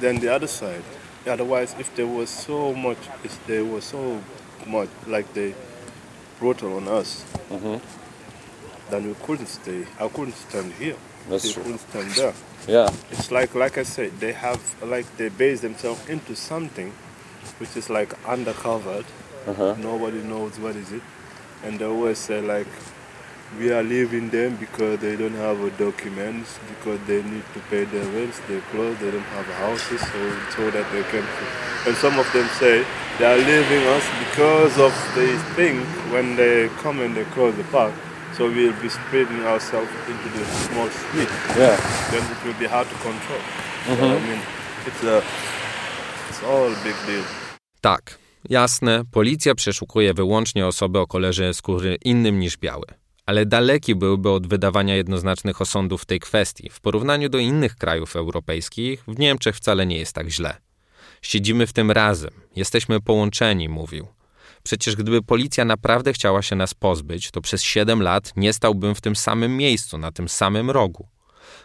than 0.00 0.20
the 0.20 0.36
other 0.36 0.48
side. 0.48 0.82
Otherwise, 1.26 1.74
if 1.78 1.94
there 1.94 2.06
was 2.06 2.28
so 2.30 2.72
much, 2.74 2.98
if 3.22 3.44
they 3.46 3.62
were 3.62 3.80
so 3.80 4.20
much 4.66 4.88
like 5.06 5.32
they 5.34 5.54
brutal 6.38 6.76
on 6.76 6.88
us, 6.88 7.24
then 8.90 9.06
we 9.08 9.14
couldn't 9.22 9.46
stay. 9.46 9.86
I 10.00 10.08
couldn't 10.08 10.34
stand 10.34 10.72
here. 10.74 10.96
That's 11.28 11.44
they 11.44 11.52
true. 11.52 11.62
couldn't 11.62 11.78
stand 11.78 12.10
there. 12.12 12.34
Yeah. 12.66 12.90
It's 13.10 13.30
like 13.30 13.54
like 13.54 13.78
I 13.78 13.84
said, 13.84 14.18
they 14.20 14.32
have 14.32 14.60
like 14.82 15.06
they 15.16 15.28
base 15.28 15.60
themselves 15.60 16.08
into 16.08 16.34
something 16.34 16.92
which 17.58 17.76
is 17.76 17.88
like 17.90 18.10
undercovered. 18.24 19.04
Uh-huh. 19.46 19.74
Nobody 19.78 20.22
knows 20.22 20.58
what 20.58 20.76
is 20.76 20.92
it, 20.92 21.02
and 21.64 21.78
they 21.78 21.84
always 21.84 22.18
say 22.18 22.40
like 22.40 22.68
we 23.58 23.70
are 23.72 23.82
leaving 23.82 24.30
them 24.30 24.56
because 24.56 24.98
they 25.00 25.16
don't 25.16 25.34
have 25.34 25.58
documents 25.78 26.58
because 26.68 26.98
they 27.06 27.22
need 27.22 27.44
to 27.54 27.60
pay 27.70 27.84
their 27.84 28.04
rents, 28.16 28.40
their 28.48 28.60
clothes, 28.70 28.98
they 29.00 29.10
don't 29.10 29.30
have 29.36 29.46
houses, 29.64 30.00
so 30.00 30.20
so 30.56 30.70
that 30.70 30.86
they 30.92 31.02
can. 31.12 31.24
And 31.86 31.96
some 31.96 32.18
of 32.18 32.26
them 32.32 32.48
say 32.60 32.84
they 33.18 33.26
are 33.26 33.36
leaving 33.36 33.84
us 33.96 34.04
because 34.24 34.74
of 34.86 34.92
they 35.14 35.32
think 35.56 35.84
when 36.12 36.36
they 36.36 36.68
come 36.82 37.00
and 37.04 37.14
they 37.16 37.24
close 37.34 37.54
the 37.56 37.64
park, 37.64 37.92
so 38.36 38.44
we'll 38.48 38.80
be 38.82 38.88
spreading 38.88 39.42
ourselves 39.46 39.90
into 40.08 40.28
the 40.38 40.44
small 40.44 40.88
street 40.90 41.28
Yeah. 41.58 41.76
then 42.10 42.22
it 42.34 42.40
will 42.44 42.58
be 42.60 42.66
hard 42.66 42.88
to 42.88 42.96
control. 43.08 43.42
So, 43.86 44.04
I 44.16 44.18
mean, 44.28 44.40
it's 44.86 45.02
a, 45.04 45.22
it's 46.30 46.42
all 46.44 46.66
a 46.72 46.76
big 46.84 46.96
deal. 47.06 47.24
Tak, 47.80 48.18
jasne, 48.50 49.02
policja 49.10 49.54
przeszukuje 49.54 50.14
wyłącznie 50.14 50.66
osoby 50.66 50.98
o 50.98 51.06
kolorze 51.06 51.54
skóry 51.54 51.96
innym 52.04 52.38
niż 52.40 52.56
biały. 52.58 52.86
Ale 53.32 53.46
daleki 53.46 53.94
byłby 53.94 54.30
od 54.30 54.46
wydawania 54.46 54.96
jednoznacznych 54.96 55.60
osądów 55.60 56.02
w 56.02 56.04
tej 56.04 56.20
kwestii. 56.20 56.70
W 56.70 56.80
porównaniu 56.80 57.28
do 57.28 57.38
innych 57.38 57.76
krajów 57.76 58.16
europejskich, 58.16 59.04
w 59.08 59.18
Niemczech 59.18 59.56
wcale 59.56 59.86
nie 59.86 59.98
jest 59.98 60.12
tak 60.12 60.28
źle. 60.28 60.56
Siedzimy 61.22 61.66
w 61.66 61.72
tym 61.72 61.90
razem, 61.90 62.30
jesteśmy 62.56 63.00
połączeni, 63.00 63.68
mówił. 63.68 64.06
Przecież 64.62 64.96
gdyby 64.96 65.22
policja 65.22 65.64
naprawdę 65.64 66.12
chciała 66.12 66.42
się 66.42 66.56
nas 66.56 66.74
pozbyć, 66.74 67.30
to 67.30 67.40
przez 67.40 67.62
7 67.62 68.02
lat 68.02 68.32
nie 68.36 68.52
stałbym 68.52 68.94
w 68.94 69.00
tym 69.00 69.16
samym 69.16 69.56
miejscu, 69.56 69.98
na 69.98 70.12
tym 70.12 70.28
samym 70.28 70.70
rogu. 70.70 71.08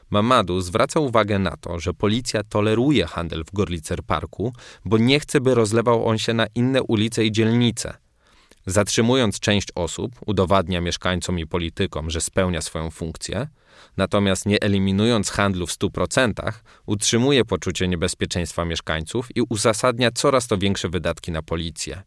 Mamadu 0.09 0.61
zwraca 0.61 0.99
uwagę 0.99 1.39
na 1.39 1.57
to, 1.57 1.79
że 1.79 1.93
policja 1.93 2.43
toleruje 2.43 3.07
handel 3.07 3.43
w 3.45 3.53
Gorlicer 3.53 4.03
Parku, 4.03 4.53
bo 4.85 4.97
nie 4.97 5.19
chce, 5.19 5.41
by 5.41 5.55
rozlewał 5.55 6.05
on 6.05 6.17
się 6.17 6.33
na 6.33 6.45
inne 6.55 6.83
ulice 6.83 7.25
i 7.25 7.31
dzielnice. 7.31 7.97
Zatrzymując 8.67 9.39
część 9.39 9.67
osób, 9.75 10.15
udowadnia 10.25 10.81
mieszkańcom 10.81 11.39
i 11.39 11.47
politykom, 11.47 12.09
że 12.09 12.21
spełnia 12.21 12.61
swoją 12.61 12.91
funkcję, 12.91 13.47
natomiast 13.97 14.45
nie 14.45 14.61
eliminując 14.61 15.29
handlu 15.29 15.67
w 15.67 15.71
100%, 15.71 16.51
utrzymuje 16.85 17.45
poczucie 17.45 17.87
niebezpieczeństwa 17.87 18.65
mieszkańców 18.65 19.35
i 19.35 19.41
uzasadnia 19.49 20.11
coraz 20.11 20.47
to 20.47 20.57
większe 20.57 20.89
wydatki 20.89 21.31
na 21.31 21.41
policję. 21.41 22.01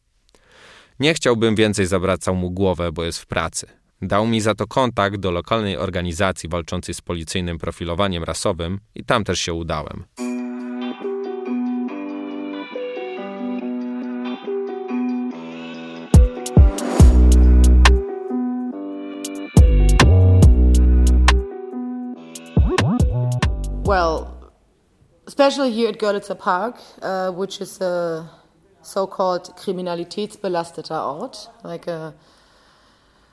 Nie 1.00 1.14
chciałbym 1.14 1.54
więcej 1.54 1.86
zawracał 1.86 2.34
mu 2.34 2.50
głowę, 2.50 2.92
bo 2.92 3.04
jest 3.04 3.18
w 3.18 3.26
pracy. 3.26 3.66
Dał 4.02 4.26
mi 4.26 4.40
za 4.40 4.54
to 4.54 4.66
kontakt 4.66 5.16
do 5.16 5.30
lokalnej 5.30 5.76
organizacji 5.76 6.48
walczącej 6.48 6.94
z 6.94 7.00
policyjnym 7.00 7.58
profilowaniem 7.58 8.24
rasowym 8.24 8.80
i 8.94 9.04
tam 9.04 9.24
też 9.24 9.40
się 9.40 9.52
udałem. 9.52 10.04
Especially 25.30 25.70
here 25.70 25.88
at 25.88 25.96
Görlitzer 25.96 26.36
Park, 26.36 26.74
uh, 27.02 27.30
which 27.30 27.60
is 27.60 27.80
a 27.80 28.28
so-called 28.82 29.44
kriminalitätsbelasteter 29.56 31.00
Ort, 31.20 31.48
like 31.62 31.86
a 31.86 32.12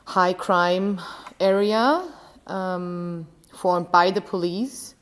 high 0.06 0.34
crime 0.34 1.02
area 1.40 2.08
um, 2.46 3.26
formed 3.52 3.92
by 3.92 4.12
the 4.12 4.22
police. 4.22 4.94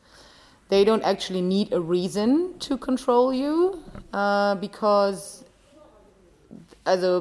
They 0.70 0.86
don't 0.86 1.04
actually 1.04 1.42
need 1.42 1.74
a 1.74 1.82
reason 1.82 2.58
to 2.60 2.78
control 2.78 3.34
you 3.34 3.84
uh, 4.14 4.56
because 4.56 5.44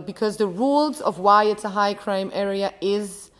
because 0.07 0.37
the 0.37 0.47
rules 0.47 1.01
of 1.01 1.19
why 1.19 1.45
it's 1.53 1.65
a 1.65 1.71
high 1.81 1.95
crime 1.95 2.31
area 2.33 2.73
is 2.81 3.33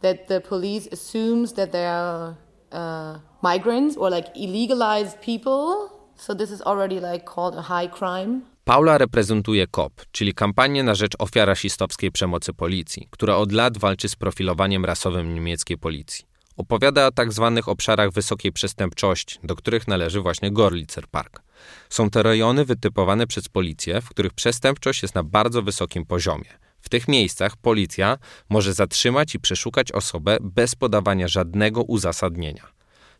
that 0.00 0.28
the 0.28 0.40
police 0.40 0.86
assumes 0.92 1.54
that 1.54 1.72
they 1.72 1.86
are 1.86 2.36
uh, 2.70 3.18
migrants 3.52 3.96
or 3.96 4.10
like 4.10 4.28
illegalized 4.34 5.20
people. 5.20 5.90
So 6.16 6.34
this 6.34 6.50
is 6.50 6.62
already 6.62 7.00
like 7.00 7.24
called 7.34 7.54
a 7.58 7.62
high 7.62 7.88
crime. 7.98 8.40
Paula 8.64 8.98
reprezentuje 8.98 9.66
KOP, 9.66 9.92
czyli 10.12 10.34
kampanię 10.34 10.82
na 10.82 10.94
rzecz 10.94 11.12
ofiar 11.18 11.48
rasistowskiej 11.48 12.12
przemocy 12.12 12.52
policji, 12.52 13.08
która 13.10 13.36
od 13.36 13.52
lat 13.52 13.78
walczy 13.78 14.08
z 14.08 14.16
profilowaniem 14.16 14.84
rasowym 14.84 15.34
niemieckiej 15.34 15.78
policji. 15.78 16.24
Opowiada 16.56 17.06
o 17.06 17.12
tak 17.12 17.32
zwanych 17.32 17.68
obszarach 17.68 18.10
wysokiej 18.10 18.52
przestępczości, 18.52 19.38
do 19.44 19.56
których 19.56 19.88
należy 19.88 20.20
właśnie 20.20 20.50
Gorlitzer 20.50 21.08
Park. 21.08 21.42
Są 21.88 22.10
to 22.10 22.22
rejony 22.22 22.64
wytypowane 22.64 23.26
przez 23.26 23.48
policję, 23.48 24.00
w 24.00 24.08
których 24.08 24.32
przestępczość 24.32 25.02
jest 25.02 25.14
na 25.14 25.22
bardzo 25.22 25.62
wysokim 25.62 26.06
poziomie. 26.06 26.58
W 26.80 26.88
tych 26.88 27.08
miejscach 27.08 27.56
policja 27.56 28.18
może 28.48 28.74
zatrzymać 28.74 29.34
i 29.34 29.40
przeszukać 29.40 29.92
osobę 29.92 30.36
bez 30.40 30.74
podawania 30.74 31.28
żadnego 31.28 31.82
uzasadnienia. 31.82 32.75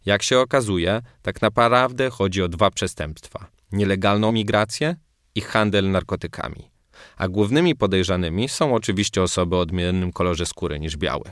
Jak 0.07 0.23
się 0.23 0.39
okazuje, 0.39 1.03
tak 1.23 1.43
naprawdę 1.43 2.11
chodzi 2.11 2.43
o 2.43 2.49
dwa 2.49 2.71
przestępstwa: 2.71 3.47
nielegalną 3.73 4.33
migrację 4.33 4.97
i 5.35 5.41
handel 5.41 5.91
narkotykami. 5.91 6.71
A 7.17 7.29
głównymi 7.29 7.75
podejrzanymi 7.75 8.49
są 8.49 8.75
oczywiście 8.75 9.23
osoby 9.23 9.57
o 9.57 9.61
odmiennym 9.61 10.13
kolorze 10.13 10.47
skóry 10.47 10.81
niż 10.81 10.97
biały. 10.97 11.25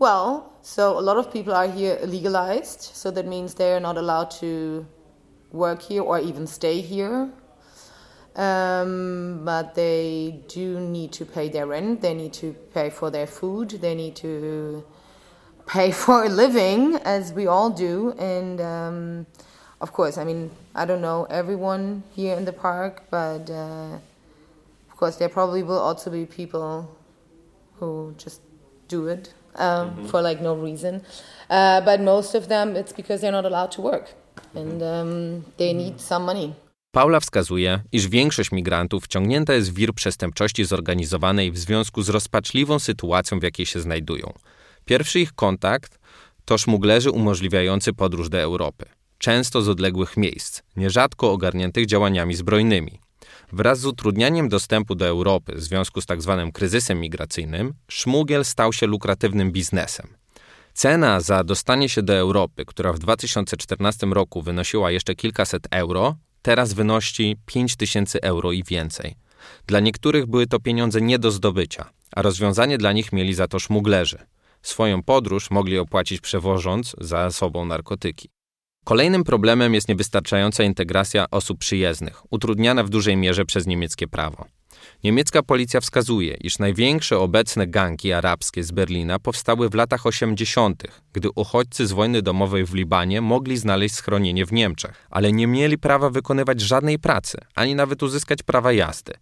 Well, 0.00 0.40
so 0.62 0.98
a 0.98 1.00
lot 1.00 1.26
of 1.26 1.32
people 1.32 1.56
are 1.56 1.72
here 1.72 2.06
legalized, 2.06 2.82
so 2.82 3.12
that 3.12 3.26
means 3.26 3.54
they 3.54 3.72
are 3.72 3.80
not 3.80 3.96
allowed 3.96 4.40
to 4.40 4.46
work 5.52 5.82
here 5.82 6.04
or 6.04 6.20
even 6.20 6.46
stay 6.46 6.82
here. 6.82 7.28
Um, 8.38 9.44
but 9.44 9.74
they 9.74 10.32
do 10.56 10.80
need 10.80 11.18
to 11.18 11.24
pay 11.24 11.50
their 11.50 11.68
rent, 11.68 12.00
they 12.00 12.14
need 12.14 12.40
to 12.40 12.54
pay 12.74 12.90
for 12.90 13.10
their 13.10 13.26
food, 13.26 13.80
they 13.80 13.94
need 13.94 14.14
to 14.16 14.84
pay 15.66 15.90
for 16.04 16.24
a 16.24 16.28
living, 16.28 16.96
as 17.04 17.32
we 17.32 17.46
all 17.46 17.70
do. 17.70 18.12
And 18.18 18.60
um, 18.60 19.26
of 19.80 19.92
course, 19.92 20.18
I 20.18 20.24
mean, 20.24 20.50
I 20.74 20.84
don't 20.86 21.02
know 21.02 21.26
everyone 21.30 22.02
here 22.14 22.36
in 22.36 22.44
the 22.44 22.52
park, 22.52 23.02
but 23.10 23.50
uh, 23.50 23.98
of 24.90 24.96
course, 24.96 25.16
there 25.16 25.28
probably 25.28 25.62
will 25.62 25.78
also 25.78 26.10
be 26.10 26.24
people 26.26 26.88
who 27.78 28.14
just 28.16 28.40
do 28.88 29.08
it 29.08 29.34
um, 29.56 30.06
for 30.06 30.22
like 30.22 30.40
no 30.40 30.54
reason. 30.54 31.02
Uh, 31.50 31.80
but 31.80 32.00
most 32.00 32.34
of 32.34 32.48
them, 32.48 32.76
it's 32.76 32.92
because 32.92 33.20
they're 33.20 33.32
not 33.32 33.44
allowed 33.44 33.70
to 33.72 33.82
work 33.82 34.14
and 34.54 34.82
um, 34.82 35.44
they 35.56 35.72
need 35.74 36.00
some 36.00 36.24
money. 36.24 36.54
Paula 36.92 37.20
wskazuje, 37.20 37.80
iż 37.92 38.08
większość 38.08 38.52
migrantów 38.52 39.04
wciągnięta 39.04 39.54
jest 39.54 39.70
w 39.70 39.74
wir 39.74 39.94
przestępczości 39.94 40.64
zorganizowanej 40.64 41.52
w 41.52 41.58
związku 41.58 42.02
z 42.02 42.08
rozpaczliwą 42.08 42.78
sytuacją, 42.78 43.40
w 43.40 43.42
jakiej 43.42 43.66
się 43.66 43.80
znajdują. 43.80 44.32
Pierwszy 44.86 45.20
ich 45.20 45.32
kontakt 45.32 45.98
to 46.44 46.58
szmuglerzy 46.58 47.10
umożliwiający 47.10 47.92
podróż 47.92 48.28
do 48.28 48.38
Europy, 48.38 48.86
często 49.18 49.62
z 49.62 49.68
odległych 49.68 50.16
miejsc, 50.16 50.62
nierzadko 50.76 51.32
ogarniętych 51.32 51.86
działaniami 51.86 52.34
zbrojnymi. 52.34 53.00
Wraz 53.52 53.80
z 53.80 53.86
utrudnianiem 53.86 54.48
dostępu 54.48 54.94
do 54.94 55.06
Europy 55.06 55.54
w 55.54 55.62
związku 55.62 56.00
z 56.00 56.06
tzw. 56.06 56.50
kryzysem 56.54 57.00
migracyjnym, 57.00 57.74
szmugiel 57.88 58.44
stał 58.44 58.72
się 58.72 58.86
lukratywnym 58.86 59.52
biznesem. 59.52 60.06
Cena 60.74 61.20
za 61.20 61.44
dostanie 61.44 61.88
się 61.88 62.02
do 62.02 62.14
Europy, 62.14 62.64
która 62.64 62.92
w 62.92 62.98
2014 62.98 64.06
roku 64.06 64.42
wynosiła 64.42 64.90
jeszcze 64.90 65.14
kilkaset 65.14 65.66
euro, 65.70 66.16
teraz 66.42 66.72
wynosi 66.72 67.36
5000 67.46 68.22
euro 68.22 68.52
i 68.52 68.64
więcej. 68.64 69.16
Dla 69.66 69.80
niektórych 69.80 70.26
były 70.26 70.46
to 70.46 70.60
pieniądze 70.60 71.00
nie 71.00 71.18
do 71.18 71.30
zdobycia, 71.30 71.90
a 72.12 72.22
rozwiązanie 72.22 72.78
dla 72.78 72.92
nich 72.92 73.12
mieli 73.12 73.34
za 73.34 73.48
to 73.48 73.58
szmuglerzy. 73.58 74.18
Swoją 74.66 75.02
podróż 75.02 75.50
mogli 75.50 75.78
opłacić 75.78 76.20
przewożąc 76.20 76.96
za 77.00 77.30
sobą 77.30 77.64
narkotyki. 77.64 78.28
Kolejnym 78.84 79.24
problemem 79.24 79.74
jest 79.74 79.88
niewystarczająca 79.88 80.64
integracja 80.64 81.26
osób 81.30 81.58
przyjezdnych, 81.58 82.32
utrudniana 82.32 82.84
w 82.84 82.88
dużej 82.88 83.16
mierze 83.16 83.44
przez 83.44 83.66
niemieckie 83.66 84.08
prawo. 84.08 84.44
Niemiecka 85.04 85.42
policja 85.42 85.80
wskazuje, 85.80 86.36
iż 86.40 86.58
największe 86.58 87.18
obecne 87.18 87.66
gangi 87.66 88.12
arabskie 88.12 88.64
z 88.64 88.70
Berlina 88.72 89.18
powstały 89.18 89.68
w 89.68 89.74
latach 89.74 90.06
80., 90.06 90.82
gdy 91.12 91.28
uchodźcy 91.34 91.86
z 91.86 91.92
wojny 91.92 92.22
domowej 92.22 92.64
w 92.64 92.74
Libanie 92.74 93.20
mogli 93.20 93.56
znaleźć 93.56 93.94
schronienie 93.94 94.46
w 94.46 94.52
Niemczech, 94.52 95.06
ale 95.10 95.32
nie 95.32 95.46
mieli 95.46 95.78
prawa 95.78 96.10
wykonywać 96.10 96.60
żadnej 96.60 96.98
pracy, 96.98 97.38
ani 97.54 97.74
nawet 97.74 98.02
uzyskać 98.02 98.42
prawa 98.42 98.72
jazdy. 98.72 99.12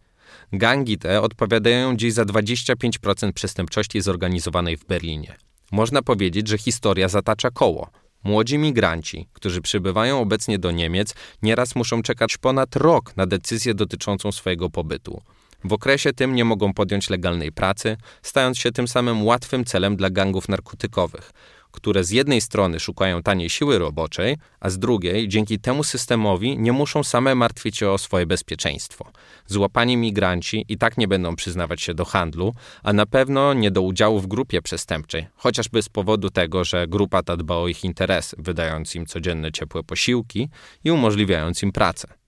Gangi 0.52 0.98
te 0.98 1.22
odpowiadają 1.22 1.96
dziś 1.96 2.12
za 2.12 2.24
25% 2.24 3.32
przestępczości 3.32 4.00
zorganizowanej 4.00 4.76
w 4.76 4.84
Berlinie. 4.84 5.36
Można 5.72 6.02
powiedzieć, 6.02 6.48
że 6.48 6.58
historia 6.58 7.08
zatacza 7.08 7.50
koło. 7.50 7.90
Młodzi 8.24 8.58
migranci, 8.58 9.28
którzy 9.32 9.60
przybywają 9.60 10.20
obecnie 10.20 10.58
do 10.58 10.70
Niemiec, 10.70 11.14
nieraz 11.42 11.74
muszą 11.74 12.02
czekać 12.02 12.36
ponad 12.36 12.76
rok 12.76 13.16
na 13.16 13.26
decyzję 13.26 13.74
dotyczącą 13.74 14.32
swojego 14.32 14.70
pobytu. 14.70 15.22
W 15.64 15.72
okresie 15.72 16.12
tym 16.12 16.34
nie 16.34 16.44
mogą 16.44 16.74
podjąć 16.74 17.10
legalnej 17.10 17.52
pracy, 17.52 17.96
stając 18.22 18.58
się 18.58 18.72
tym 18.72 18.88
samym 18.88 19.24
łatwym 19.24 19.64
celem 19.64 19.96
dla 19.96 20.10
gangów 20.10 20.48
narkotykowych, 20.48 21.30
które 21.70 22.04
z 22.04 22.10
jednej 22.10 22.40
strony 22.40 22.80
szukają 22.80 23.22
taniej 23.22 23.50
siły 23.50 23.78
roboczej, 23.78 24.36
a 24.60 24.70
z 24.70 24.78
drugiej 24.78 25.28
dzięki 25.28 25.58
temu 25.58 25.84
systemowi 25.84 26.58
nie 26.58 26.72
muszą 26.72 27.04
same 27.04 27.34
martwić 27.34 27.76
się 27.76 27.90
o 27.90 27.98
swoje 27.98 28.26
bezpieczeństwo. 28.26 29.12
Złapani 29.46 29.96
migranci 29.96 30.64
i 30.68 30.78
tak 30.78 30.98
nie 30.98 31.08
będą 31.08 31.36
przyznawać 31.36 31.82
się 31.82 31.94
do 31.94 32.04
handlu, 32.04 32.54
a 32.82 32.92
na 32.92 33.06
pewno 33.06 33.54
nie 33.54 33.70
do 33.70 33.82
udziału 33.82 34.20
w 34.20 34.26
grupie 34.26 34.62
przestępczej, 34.62 35.26
chociażby 35.36 35.82
z 35.82 35.88
powodu 35.88 36.30
tego, 36.30 36.64
że 36.64 36.88
grupa 36.88 37.22
ta 37.22 37.36
dba 37.36 37.56
o 37.56 37.68
ich 37.68 37.84
interesy, 37.84 38.36
wydając 38.38 38.94
im 38.94 39.06
codzienne 39.06 39.52
ciepłe 39.52 39.82
posiłki 39.82 40.48
i 40.84 40.90
umożliwiając 40.90 41.62
im 41.62 41.72
pracę. 41.72 42.23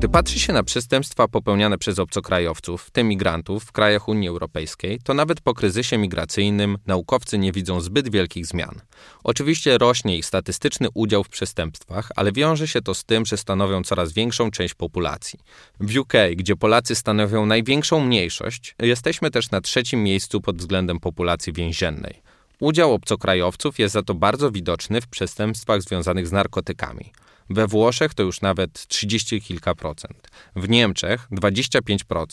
Gdy 0.00 0.08
patrzy 0.08 0.38
się 0.38 0.52
na 0.52 0.62
przestępstwa 0.62 1.28
popełniane 1.28 1.78
przez 1.78 1.98
obcokrajowców, 1.98 2.82
w 2.82 2.90
tym 2.90 3.08
migrantów, 3.08 3.64
w 3.64 3.72
krajach 3.72 4.08
Unii 4.08 4.28
Europejskiej, 4.28 4.98
to 5.04 5.14
nawet 5.14 5.40
po 5.40 5.54
kryzysie 5.54 5.98
migracyjnym 5.98 6.78
naukowcy 6.86 7.38
nie 7.38 7.52
widzą 7.52 7.80
zbyt 7.80 8.10
wielkich 8.10 8.46
zmian. 8.46 8.80
Oczywiście 9.24 9.78
rośnie 9.78 10.16
ich 10.16 10.26
statystyczny 10.26 10.88
udział 10.94 11.24
w 11.24 11.28
przestępstwach, 11.28 12.08
ale 12.16 12.32
wiąże 12.32 12.68
się 12.68 12.82
to 12.82 12.94
z 12.94 13.04
tym, 13.04 13.26
że 13.26 13.36
stanowią 13.36 13.82
coraz 13.82 14.12
większą 14.12 14.50
część 14.50 14.74
populacji. 14.74 15.38
W 15.80 15.98
UK, 15.98 16.12
gdzie 16.36 16.56
Polacy 16.56 16.94
stanowią 16.94 17.46
największą 17.46 18.00
mniejszość, 18.00 18.74
jesteśmy 18.78 19.30
też 19.30 19.50
na 19.50 19.60
trzecim 19.60 20.02
miejscu 20.02 20.40
pod 20.40 20.56
względem 20.56 21.00
populacji 21.00 21.52
więziennej. 21.52 22.22
Udział 22.60 22.94
obcokrajowców 22.94 23.78
jest 23.78 23.92
za 23.92 24.02
to 24.02 24.14
bardzo 24.14 24.50
widoczny 24.50 25.00
w 25.00 25.08
przestępstwach 25.08 25.82
związanych 25.82 26.26
z 26.26 26.32
narkotykami. 26.32 27.12
We 27.50 27.66
Włoszech 27.66 28.14
to 28.14 28.22
już 28.22 28.40
nawet 28.40 28.86
30 28.86 29.40
kilka 29.40 29.74
procent. 29.74 30.28
W 30.56 30.68
Niemczech 30.68 31.28
25%. 31.32 32.26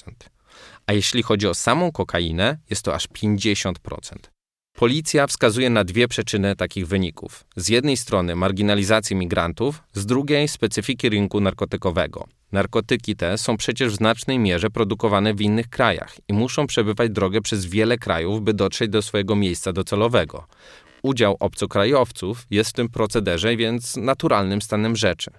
A 0.87 0.93
jeśli 0.93 1.23
chodzi 1.23 1.47
o 1.47 1.53
samą 1.53 1.91
kokainę, 1.91 2.57
jest 2.69 2.85
to 2.85 2.95
aż 2.95 3.07
50%. 3.07 3.73
Policja 4.75 5.27
wskazuje 5.27 5.69
na 5.69 5.83
dwie 5.83 6.07
przyczyny 6.07 6.55
takich 6.55 6.87
wyników. 6.87 7.43
Z 7.55 7.69
jednej 7.69 7.97
strony 7.97 8.35
marginalizację 8.35 9.17
migrantów, 9.17 9.83
z 9.93 10.05
drugiej 10.05 10.47
specyfiki 10.47 11.09
rynku 11.09 11.39
narkotykowego. 11.39 12.27
Narkotyki 12.51 13.15
te 13.15 13.37
są 13.37 13.57
przecież 13.57 13.93
w 13.93 13.95
znacznej 13.95 14.39
mierze 14.39 14.69
produkowane 14.69 15.33
w 15.33 15.41
innych 15.41 15.69
krajach 15.69 16.15
i 16.27 16.33
muszą 16.33 16.67
przebywać 16.67 17.11
drogę 17.11 17.41
przez 17.41 17.65
wiele 17.65 17.97
krajów, 17.97 18.41
by 18.41 18.53
dotrzeć 18.53 18.89
do 18.89 19.01
swojego 19.01 19.35
miejsca 19.35 19.73
docelowego 19.73 20.47
udział 21.03 21.37
obcokrajowców 21.39 22.45
jest 22.51 22.69
w 22.69 22.73
tym 22.73 22.89
procederze 22.89 23.57
więc 23.57 23.97
naturalnym 23.97 24.61
stanem 24.61 24.95
rzeczy. 24.95 25.31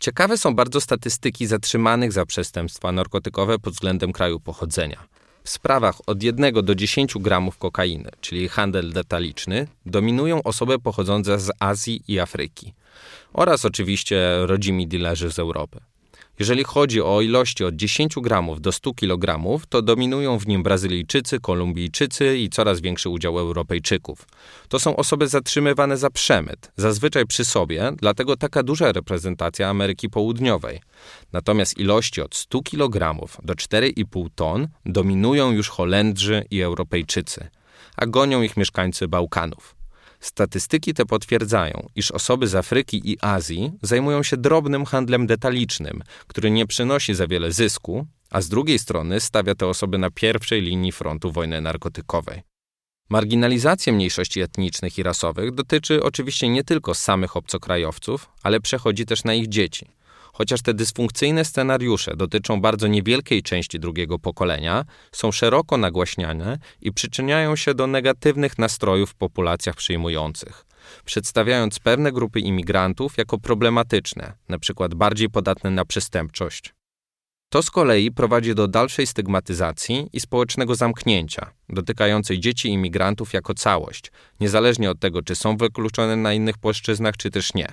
Ciekawe 0.00 0.38
są 0.38 0.54
bardzo 0.54 0.80
statystyki 0.80 1.46
zatrzymanych 1.46 2.12
za 2.12 2.26
przestępstwa 2.26 2.92
narkotykowe 2.92 3.58
pod 3.58 3.74
względem 3.74 4.12
kraju 4.12 4.40
pochodzenia. 4.40 5.04
W 5.44 5.50
sprawach 5.50 5.96
od 6.06 6.22
1 6.22 6.54
do 6.54 6.74
10 6.74 7.14
gramów 7.18 7.58
kokainy, 7.58 8.10
czyli 8.20 8.48
handel 8.48 8.92
detaliczny, 8.92 9.66
dominują 9.86 10.42
osoby 10.42 10.78
pochodzące 10.78 11.40
z 11.40 11.50
Azji 11.58 12.02
i 12.08 12.20
Afryki 12.20 12.74
oraz 13.32 13.64
oczywiście 13.64 14.46
rodzimi 14.46 14.88
dilerzy 14.88 15.32
z 15.32 15.38
Europy. 15.38 15.80
Jeżeli 16.40 16.64
chodzi 16.64 17.02
o 17.02 17.20
ilości 17.20 17.64
od 17.64 17.76
10 17.76 18.14
gramów 18.16 18.60
do 18.60 18.72
100 18.72 18.94
kg, 18.94 19.38
to 19.68 19.82
dominują 19.82 20.38
w 20.38 20.46
nim 20.46 20.62
Brazylijczycy, 20.62 21.40
Kolumbijczycy 21.40 22.38
i 22.38 22.48
coraz 22.48 22.80
większy 22.80 23.08
udział 23.08 23.38
Europejczyków. 23.38 24.26
To 24.68 24.80
są 24.80 24.96
osoby 24.96 25.28
zatrzymywane 25.28 25.96
za 25.96 26.10
przemyt, 26.10 26.72
zazwyczaj 26.76 27.26
przy 27.26 27.44
sobie, 27.44 27.92
dlatego 27.96 28.36
taka 28.36 28.62
duża 28.62 28.92
reprezentacja 28.92 29.68
Ameryki 29.68 30.08
Południowej. 30.08 30.80
Natomiast 31.32 31.78
ilości 31.78 32.20
od 32.20 32.34
100 32.34 32.62
kg 32.62 33.26
do 33.42 33.54
4,5 33.54 34.26
ton 34.34 34.68
dominują 34.86 35.52
już 35.52 35.68
Holendrzy 35.68 36.44
i 36.50 36.60
Europejczycy, 36.60 37.48
a 37.96 38.06
gonią 38.06 38.42
ich 38.42 38.56
mieszkańcy 38.56 39.08
Bałkanów. 39.08 39.79
Statystyki 40.20 40.94
te 40.94 41.06
potwierdzają, 41.06 41.88
iż 41.96 42.10
osoby 42.10 42.46
z 42.46 42.54
Afryki 42.54 43.10
i 43.10 43.18
Azji 43.20 43.72
zajmują 43.82 44.22
się 44.22 44.36
drobnym 44.36 44.84
handlem 44.84 45.26
detalicznym, 45.26 46.02
który 46.26 46.50
nie 46.50 46.66
przynosi 46.66 47.14
za 47.14 47.26
wiele 47.26 47.52
zysku, 47.52 48.06
a 48.30 48.40
z 48.40 48.48
drugiej 48.48 48.78
strony 48.78 49.20
stawia 49.20 49.54
te 49.54 49.66
osoby 49.66 49.98
na 49.98 50.10
pierwszej 50.10 50.62
linii 50.62 50.92
frontu 50.92 51.32
wojny 51.32 51.60
narkotykowej. 51.60 52.42
Marginalizacja 53.10 53.92
mniejszości 53.92 54.40
etnicznych 54.40 54.98
i 54.98 55.02
rasowych 55.02 55.54
dotyczy 55.54 56.02
oczywiście 56.02 56.48
nie 56.48 56.64
tylko 56.64 56.94
samych 56.94 57.36
obcokrajowców, 57.36 58.28
ale 58.42 58.60
przechodzi 58.60 59.06
też 59.06 59.24
na 59.24 59.34
ich 59.34 59.48
dzieci. 59.48 59.86
Chociaż 60.40 60.62
te 60.62 60.74
dysfunkcyjne 60.74 61.44
scenariusze 61.44 62.16
dotyczą 62.16 62.60
bardzo 62.60 62.86
niewielkiej 62.86 63.42
części 63.42 63.80
drugiego 63.80 64.18
pokolenia, 64.18 64.84
są 65.12 65.32
szeroko 65.32 65.76
nagłaśniane 65.76 66.58
i 66.80 66.92
przyczyniają 66.92 67.56
się 67.56 67.74
do 67.74 67.86
negatywnych 67.86 68.58
nastrojów 68.58 69.10
w 69.10 69.14
populacjach 69.14 69.76
przyjmujących, 69.76 70.66
przedstawiając 71.04 71.78
pewne 71.78 72.12
grupy 72.12 72.40
imigrantów 72.40 73.18
jako 73.18 73.38
problematyczne, 73.38 74.32
np. 74.48 74.88
bardziej 74.88 75.30
podatne 75.30 75.70
na 75.70 75.84
przestępczość. 75.84 76.74
To 77.48 77.62
z 77.62 77.70
kolei 77.70 78.10
prowadzi 78.10 78.54
do 78.54 78.68
dalszej 78.68 79.06
stygmatyzacji 79.06 80.08
i 80.12 80.20
społecznego 80.20 80.74
zamknięcia, 80.74 81.50
dotykającej 81.68 82.40
dzieci 82.40 82.68
imigrantów 82.68 83.32
jako 83.32 83.54
całość, 83.54 84.12
niezależnie 84.40 84.90
od 84.90 85.00
tego, 85.00 85.22
czy 85.22 85.34
są 85.34 85.56
wykluczone 85.56 86.16
na 86.16 86.32
innych 86.32 86.58
płaszczyznach, 86.58 87.16
czy 87.16 87.30
też 87.30 87.54
nie. 87.54 87.72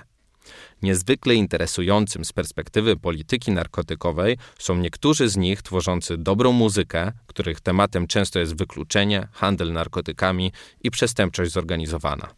Niezwykle 0.82 1.34
interesującym 1.34 2.24
z 2.24 2.32
perspektywy 2.32 2.96
polityki 2.96 3.50
narkotykowej 3.52 4.36
są 4.58 4.76
niektórzy 4.76 5.28
z 5.28 5.36
nich 5.36 5.62
tworzący 5.62 6.16
dobrą 6.16 6.52
muzykę, 6.52 7.12
których 7.26 7.60
tematem 7.60 8.06
często 8.06 8.38
jest 8.38 8.56
wykluczenie, 8.56 9.28
handel 9.32 9.72
narkotykami 9.72 10.52
i 10.82 10.90
przestępczość 10.90 11.52
zorganizowana. 11.52 12.28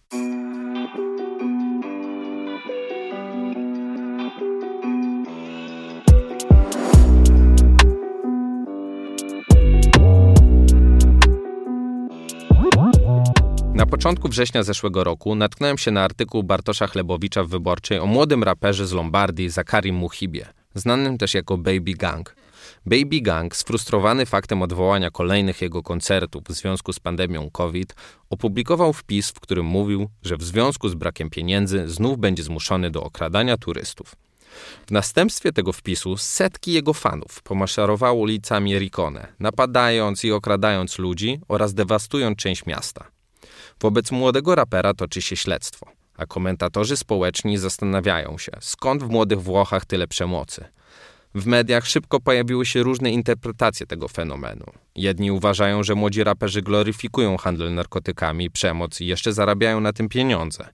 Początku 13.90 14.28
września 14.28 14.62
zeszłego 14.62 15.04
roku 15.04 15.34
natknąłem 15.34 15.78
się 15.78 15.90
na 15.90 16.04
artykuł 16.04 16.42
Bartosza 16.42 16.86
Chlebowicza 16.86 17.44
w 17.44 17.48
Wyborczej 17.48 17.98
o 17.98 18.06
młodym 18.06 18.44
raperze 18.44 18.86
z 18.86 18.92
Lombardii 18.92 19.50
Zakarim 19.50 19.94
Muhibie, 19.94 20.46
znanym 20.74 21.18
też 21.18 21.34
jako 21.34 21.58
Baby 21.58 21.94
Gang. 21.94 22.36
Baby 22.86 23.20
Gang, 23.20 23.56
sfrustrowany 23.56 24.26
faktem 24.26 24.62
odwołania 24.62 25.10
kolejnych 25.10 25.62
jego 25.62 25.82
koncertów 25.82 26.42
w 26.44 26.52
związku 26.52 26.92
z 26.92 27.00
pandemią 27.00 27.50
COVID, 27.50 27.94
opublikował 28.30 28.92
wpis, 28.92 29.30
w 29.30 29.40
którym 29.40 29.66
mówił, 29.66 30.08
że 30.22 30.36
w 30.36 30.42
związku 30.42 30.88
z 30.88 30.94
brakiem 30.94 31.30
pieniędzy 31.30 31.88
znów 31.88 32.18
będzie 32.18 32.42
zmuszony 32.42 32.90
do 32.90 33.02
okradania 33.02 33.56
turystów. 33.56 34.14
W 34.86 34.90
następstwie 34.90 35.52
tego 35.52 35.72
wpisu 35.72 36.16
setki 36.16 36.72
jego 36.72 36.94
fanów 36.94 37.42
pomaszerowało 37.42 38.20
ulicami 38.20 38.78
Rikone, 38.78 39.26
napadając 39.40 40.24
i 40.24 40.32
okradając 40.32 40.98
ludzi 40.98 41.40
oraz 41.48 41.74
dewastując 41.74 42.38
część 42.38 42.66
miasta. 42.66 43.19
Wobec 43.80 44.10
młodego 44.10 44.54
rapera 44.54 44.94
toczy 44.94 45.22
się 45.22 45.36
śledztwo, 45.36 45.86
a 46.16 46.26
komentatorzy 46.26 46.96
społeczni 46.96 47.58
zastanawiają 47.58 48.38
się, 48.38 48.52
skąd 48.60 49.02
w 49.02 49.08
młodych 49.08 49.42
Włochach 49.42 49.84
tyle 49.84 50.06
przemocy. 50.06 50.64
W 51.34 51.46
mediach 51.46 51.86
szybko 51.86 52.20
pojawiły 52.20 52.66
się 52.66 52.82
różne 52.82 53.10
interpretacje 53.10 53.86
tego 53.86 54.08
fenomenu. 54.08 54.64
Jedni 54.96 55.30
uważają, 55.30 55.82
że 55.82 55.94
młodzi 55.94 56.24
raperzy 56.24 56.62
gloryfikują 56.62 57.36
handel 57.36 57.74
narkotykami 57.74 58.50
przemoc 58.50 59.00
i 59.00 59.06
jeszcze 59.06 59.32
zarabiają 59.32 59.80
na 59.80 59.92
tym 59.92 60.08
pieniądze. 60.08 60.68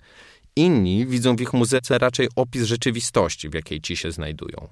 Inni 0.57 1.07
widzą 1.07 1.37
w 1.37 1.41
ich 1.41 1.53
muzyce 1.53 1.99
raczej 1.99 2.29
opis 2.37 2.63
rzeczywistości, 2.63 3.49
w 3.49 3.55
jakiej 3.55 3.81
ci 3.81 3.97
się 3.97 4.13
znajdują. 4.13 4.69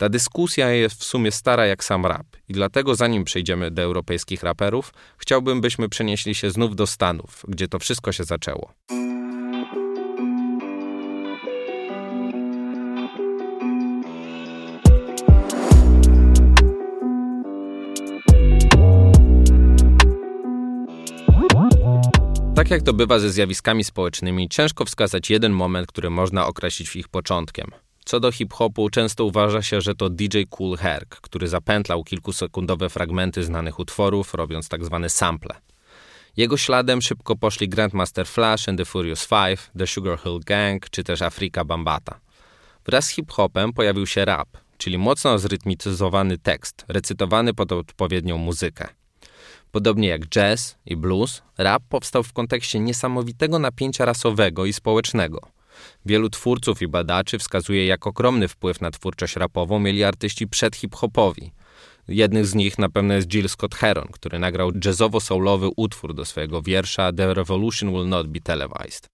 Ta 0.00 0.08
dyskusja 0.08 0.70
jest 0.70 1.00
w 1.00 1.04
sumie 1.04 1.32
stara 1.32 1.66
jak 1.66 1.84
sam 1.84 2.06
rap 2.06 2.26
i 2.48 2.52
dlatego 2.52 2.94
zanim 2.94 3.24
przejdziemy 3.24 3.70
do 3.70 3.82
europejskich 3.82 4.42
raperów, 4.42 4.92
chciałbym, 5.18 5.60
byśmy 5.60 5.88
przenieśli 5.88 6.34
się 6.34 6.50
znów 6.50 6.76
do 6.76 6.86
Stanów, 6.86 7.44
gdzie 7.48 7.68
to 7.68 7.78
wszystko 7.78 8.12
się 8.12 8.24
zaczęło. 8.24 8.72
Tak 22.54 22.70
jak 22.70 22.82
to 22.82 22.92
bywa 22.92 23.18
ze 23.18 23.30
zjawiskami 23.30 23.84
społecznymi, 23.84 24.48
ciężko 24.48 24.84
wskazać 24.84 25.30
jeden 25.30 25.52
moment, 25.52 25.86
który 25.86 26.10
można 26.10 26.46
określić 26.46 26.96
ich 26.96 27.08
początkiem. 27.08 27.89
Co 28.04 28.20
do 28.20 28.32
hip-hopu, 28.32 28.90
często 28.90 29.24
uważa 29.24 29.62
się, 29.62 29.80
że 29.80 29.94
to 29.94 30.10
DJ 30.10 30.42
Cool 30.50 30.76
Herc, 30.76 31.08
który 31.08 31.48
zapętlał 31.48 32.04
kilkusekundowe 32.04 32.88
fragmenty 32.88 33.44
znanych 33.44 33.78
utworów, 33.78 34.34
robiąc 34.34 34.68
tak 34.68 34.84
zwane 34.84 35.08
sample. 35.08 35.54
Jego 36.36 36.56
śladem 36.56 37.02
szybko 37.02 37.36
poszli 37.36 37.68
Grandmaster 37.68 38.26
Flash 38.26 38.68
and 38.68 38.78
the 38.78 38.84
Furious 38.84 39.26
Five, 39.26 39.70
The 39.78 39.86
Sugar 39.86 40.18
Hill 40.18 40.40
Gang 40.46 40.90
czy 40.90 41.04
też 41.04 41.22
Afrika 41.22 41.64
Bambata. 41.64 42.20
Wraz 42.86 43.04
z 43.04 43.08
hip-hopem 43.08 43.72
pojawił 43.72 44.06
się 44.06 44.24
rap, 44.24 44.48
czyli 44.78 44.98
mocno 44.98 45.38
zrytmicyzowany 45.38 46.38
tekst, 46.38 46.84
recytowany 46.88 47.54
pod 47.54 47.72
odpowiednią 47.72 48.38
muzykę. 48.38 48.88
Podobnie 49.72 50.08
jak 50.08 50.28
jazz 50.28 50.76
i 50.86 50.96
blues, 50.96 51.42
rap 51.58 51.82
powstał 51.88 52.22
w 52.22 52.32
kontekście 52.32 52.80
niesamowitego 52.80 53.58
napięcia 53.58 54.04
rasowego 54.04 54.66
i 54.66 54.72
społecznego. 54.72 55.40
Wielu 56.06 56.30
twórców 56.30 56.82
i 56.82 56.88
badaczy 56.88 57.38
wskazuje, 57.38 57.86
jak 57.86 58.06
ogromny 58.06 58.48
wpływ 58.48 58.80
na 58.80 58.90
twórczość 58.90 59.36
rapową 59.36 59.78
mieli 59.78 60.04
artyści 60.04 60.48
przed 60.48 60.76
hip-hopowi. 60.76 61.52
Jednym 62.08 62.44
z 62.44 62.54
nich 62.54 62.78
na 62.78 62.88
pewno 62.88 63.14
jest 63.14 63.34
Jill 63.34 63.48
Scott 63.48 63.74
Heron, 63.74 64.08
który 64.12 64.38
nagrał 64.38 64.70
jazzowo-soulowy 64.84 65.70
utwór 65.76 66.14
do 66.14 66.24
swojego 66.24 66.62
wiersza 66.62 67.12
The 67.12 67.34
Revolution 67.34 67.90
Will 67.92 68.08
Not 68.08 68.28
Be 68.28 68.40
Televised. 68.40 69.06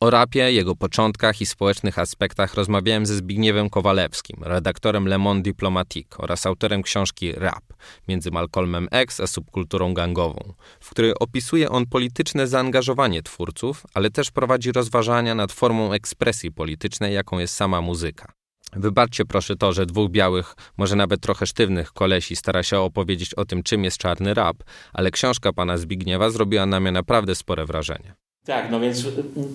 O 0.00 0.10
rapie, 0.10 0.52
jego 0.52 0.76
początkach 0.76 1.40
i 1.40 1.46
społecznych 1.46 1.98
aspektach 1.98 2.54
rozmawiałem 2.54 3.06
ze 3.06 3.16
Zbigniewem 3.16 3.70
Kowalewskim, 3.70 4.36
redaktorem 4.40 5.08
Le 5.08 5.18
Monde 5.18 5.42
Diplomatique 5.42 6.18
oraz 6.18 6.46
autorem 6.46 6.82
książki 6.82 7.32
Rap 7.32 7.71
między 8.08 8.30
Malcolmem 8.30 8.88
X 8.90 9.20
a 9.20 9.26
subkulturą 9.26 9.94
gangową, 9.94 10.54
w 10.80 10.90
której 10.90 11.14
opisuje 11.20 11.70
on 11.70 11.86
polityczne 11.86 12.46
zaangażowanie 12.46 13.22
twórców, 13.22 13.86
ale 13.94 14.10
też 14.10 14.30
prowadzi 14.30 14.72
rozważania 14.72 15.34
nad 15.34 15.52
formą 15.52 15.92
ekspresji 15.92 16.52
politycznej, 16.52 17.14
jaką 17.14 17.38
jest 17.38 17.54
sama 17.54 17.80
muzyka. 17.80 18.32
Wybaczcie 18.76 19.24
proszę 19.24 19.56
to, 19.56 19.72
że 19.72 19.86
dwóch 19.86 20.10
białych, 20.10 20.54
może 20.76 20.96
nawet 20.96 21.20
trochę 21.20 21.46
sztywnych 21.46 21.92
kolesi 21.92 22.36
stara 22.36 22.62
się 22.62 22.78
opowiedzieć 22.78 23.34
o 23.34 23.44
tym, 23.44 23.62
czym 23.62 23.84
jest 23.84 23.98
czarny 23.98 24.34
rap, 24.34 24.56
ale 24.92 25.10
książka 25.10 25.52
pana 25.52 25.76
Zbigniewa 25.76 26.30
zrobiła 26.30 26.66
na 26.66 26.80
mnie 26.80 26.92
naprawdę 26.92 27.34
spore 27.34 27.66
wrażenie. 27.66 28.14
Tak, 28.44 28.70
no 28.70 28.80
więc 28.80 29.04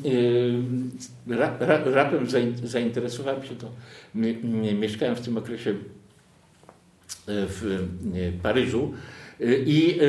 yy, 0.03 1.37
rap, 1.37 1.61
rapem 1.85 2.27
zainteresowałem 2.63 3.45
się 3.45 3.55
to. 3.55 3.71
Mieszkałem 4.73 5.15
w 5.15 5.21
tym 5.21 5.37
okresie 5.37 5.75
w 7.27 7.89
Paryżu. 8.43 8.93
I 9.65 9.99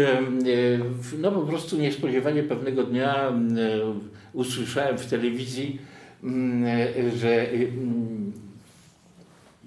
no 1.18 1.32
po 1.32 1.40
prostu 1.40 1.78
niespodziewanie 1.78 2.42
pewnego 2.42 2.84
dnia 2.84 3.32
usłyszałem 4.32 4.98
w 4.98 5.06
telewizji, 5.06 5.78
że 7.16 7.46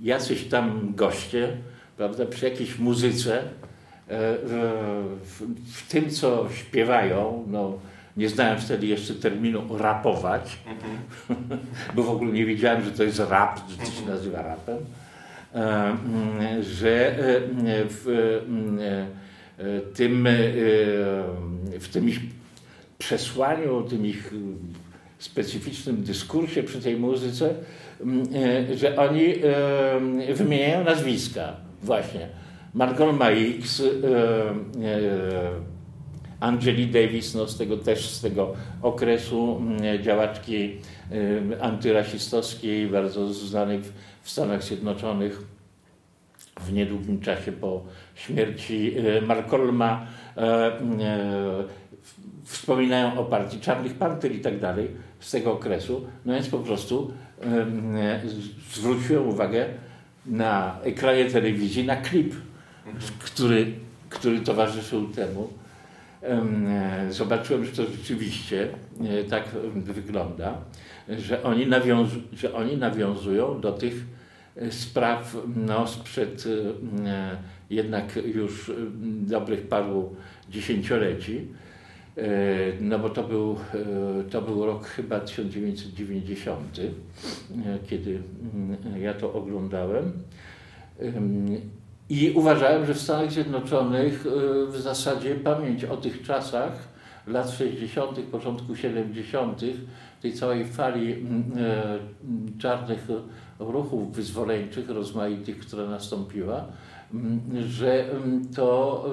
jacyś 0.01 0.43
tam 0.43 0.93
goście, 0.95 1.57
prawda, 1.97 2.25
przy 2.25 2.45
jakiejś 2.45 2.79
muzyce, 2.79 3.43
w, 5.65 5.87
tym 5.89 6.09
co 6.09 6.49
śpiewają, 6.53 7.45
no 7.47 7.79
nie 8.17 8.29
znałem 8.29 8.59
wtedy 8.59 8.87
jeszcze 8.87 9.13
terminu 9.13 9.77
rapować, 9.77 10.57
mhm. 10.67 10.97
bo 11.95 12.03
w 12.03 12.09
ogóle 12.09 12.31
nie 12.31 12.45
wiedziałem, 12.45 12.83
że 12.83 12.91
to 12.91 13.03
jest 13.03 13.19
rap, 13.19 13.59
że 13.69 13.77
to 13.77 13.91
się 13.91 14.05
nazywa 14.05 14.41
rapem, 14.41 14.75
e, 14.75 14.79
mm, 14.79 14.85
że 16.61 17.17
e, 17.17 17.41
w 17.89 18.07
e, 19.57 19.79
tym, 19.93 20.27
w 21.79 21.87
tym 21.93 22.09
ich 22.09 22.19
przesłaniu, 22.97 23.83
tym 23.83 24.05
ich 24.05 24.33
specyficznym 25.19 26.03
dyskursie 26.03 26.63
przy 26.63 26.81
tej 26.81 26.97
muzyce, 26.97 27.53
mm, 28.01 28.25
że 28.77 28.97
oni 28.97 29.33
wymieniają 30.33 30.83
nazwiska 30.83 31.55
właśnie. 31.83 32.27
Malcolm 32.73 33.19
X, 33.59 33.83
Angeli 36.41 36.87
Davis, 36.87 37.35
no 37.35 37.47
z 37.47 37.57
tego 37.57 37.77
też 37.77 38.09
z 38.09 38.21
tego 38.21 38.53
okresu 38.81 39.57
mm, 39.57 40.03
działaczki 40.03 40.77
y, 41.11 41.61
antyrasistowskiej, 41.61 42.87
bardzo 42.87 43.33
znanej 43.33 43.81
w 44.21 44.29
Stanach 44.29 44.63
Zjednoczonych 44.63 45.41
w 46.61 46.73
niedługim 46.73 47.21
czasie 47.21 47.51
po 47.51 47.83
śmierci 48.15 48.93
y, 48.97 49.21
Malcolma. 49.21 50.05
E, 50.37 50.41
e, 50.41 51.63
wspominają 52.43 53.19
o 53.19 53.23
partii 53.23 53.59
Czarnych 53.59 53.93
Panter 53.93 54.31
i 54.31 54.39
tak 54.39 54.59
dalej 54.59 54.87
z 55.19 55.31
tego 55.31 55.53
okresu. 55.53 56.07
No 56.25 56.33
więc 56.33 56.49
po 56.49 56.59
prostu 56.59 57.13
zwróciłem 58.73 59.27
uwagę 59.27 59.65
na 60.25 60.79
ekranie 60.83 61.25
telewizji, 61.25 61.85
na 61.85 61.95
klip, 61.95 62.35
który, 63.19 63.73
który 64.09 64.39
towarzyszył 64.39 65.07
temu. 65.07 65.60
E, 66.23 66.45
zobaczyłem, 67.09 67.65
że 67.65 67.71
to 67.71 67.91
rzeczywiście 67.91 68.69
e, 69.03 69.23
tak 69.23 69.49
wygląda, 69.75 70.57
że 71.09 71.43
oni, 71.43 71.65
że 72.33 72.53
oni 72.53 72.77
nawiązują 72.77 73.61
do 73.61 73.71
tych 73.71 73.93
e, 74.55 74.71
spraw 74.71 75.37
no, 75.55 75.87
sprzed 75.87 76.47
jednak 77.69 78.19
już 78.35 78.71
dobrych 79.21 79.67
paru 79.67 80.15
dziesięcioleci. 80.49 81.47
No 82.81 82.99
bo 82.99 83.09
to 83.09 83.23
był, 83.23 83.57
to 84.29 84.41
był 84.41 84.65
rok 84.65 84.85
chyba 84.85 85.19
1990, 85.19 86.79
kiedy 87.87 88.21
ja 88.99 89.13
to 89.13 89.33
oglądałem. 89.33 90.11
I 92.11 92.31
uważałem, 92.35 92.85
że 92.85 92.93
w 92.93 93.01
Stanach 93.01 93.31
Zjednoczonych 93.31 94.25
y, 94.25 94.67
w 94.67 94.81
zasadzie 94.81 95.35
pamięć 95.35 95.83
o 95.85 95.97
tych 95.97 96.21
czasach 96.21 96.71
lat 97.27 97.49
60., 97.49 98.19
początku 98.19 98.75
70., 98.75 99.61
tej 100.21 100.33
całej 100.33 100.65
fali 100.65 101.13
mm, 101.13 101.43
e, 101.57 101.99
czarnych 102.59 103.07
ruchów 103.59 104.15
wyzwoleńczych, 104.15 104.89
rozmaitych, 104.89 105.59
która 105.59 105.85
nastąpiła, 105.85 106.65
mm, 107.13 107.41
że 107.67 108.11
mm, 108.11 108.47
to 108.55 109.05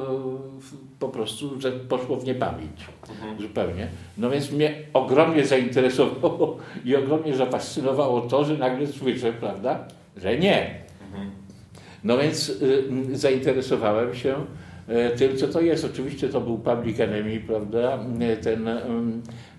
e, 0.58 0.98
po 0.98 1.08
prostu 1.08 1.60
że 1.60 1.72
poszło 1.72 2.16
w 2.16 2.24
niepamięć 2.24 2.86
mhm. 3.10 3.40
zupełnie. 3.40 3.88
No 4.16 4.30
więc 4.30 4.52
mnie 4.52 4.74
ogromnie 4.92 5.46
zainteresowało 5.46 6.58
i 6.84 6.96
ogromnie 6.96 7.36
zafascynowało 7.36 8.20
to, 8.20 8.44
że 8.44 8.56
nagle 8.56 8.86
słyszę, 8.86 9.32
prawda, 9.32 9.84
że 10.16 10.38
nie 10.38 10.88
no 12.04 12.18
więc 12.18 12.48
y, 12.48 12.84
zainteresowałem 13.12 14.14
się 14.14 14.34
y, 14.88 15.16
tym, 15.16 15.36
co 15.36 15.48
to 15.48 15.60
jest. 15.60 15.84
Oczywiście 15.84 16.28
to 16.28 16.40
był 16.40 16.58
Public 16.58 17.00
Enemy, 17.00 17.40
prawda? 17.46 17.98
Ten, 18.42 18.68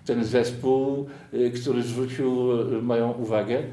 ten 0.06 0.26
zespół, 0.26 1.08
y, 1.34 1.52
który 1.52 1.84
zwrócił 1.84 2.50
moją 2.82 3.12
uwagę. 3.12 3.64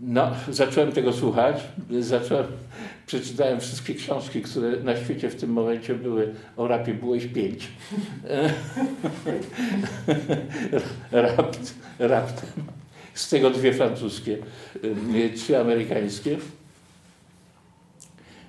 No, 0.00 0.30
zacząłem 0.50 0.92
tego 0.92 1.12
słuchać, 1.12 1.62
zacząłem, 2.00 2.46
przeczytałem 3.06 3.60
wszystkie 3.60 3.94
książki, 3.94 4.42
które 4.42 4.76
na 4.76 4.96
świecie 4.96 5.30
w 5.30 5.34
tym 5.34 5.50
momencie 5.50 5.94
były 5.94 6.34
o 6.56 6.68
rapie, 6.68 6.94
było 6.94 7.14
ich 7.14 7.32
pięć. 7.32 7.68
Rapt, 11.12 11.74
raptem. 11.98 12.50
Z 13.14 13.28
tego 13.28 13.50
dwie 13.50 13.72
francuskie, 13.72 14.38
trzy 15.36 15.58
amerykańskie. 15.58 16.36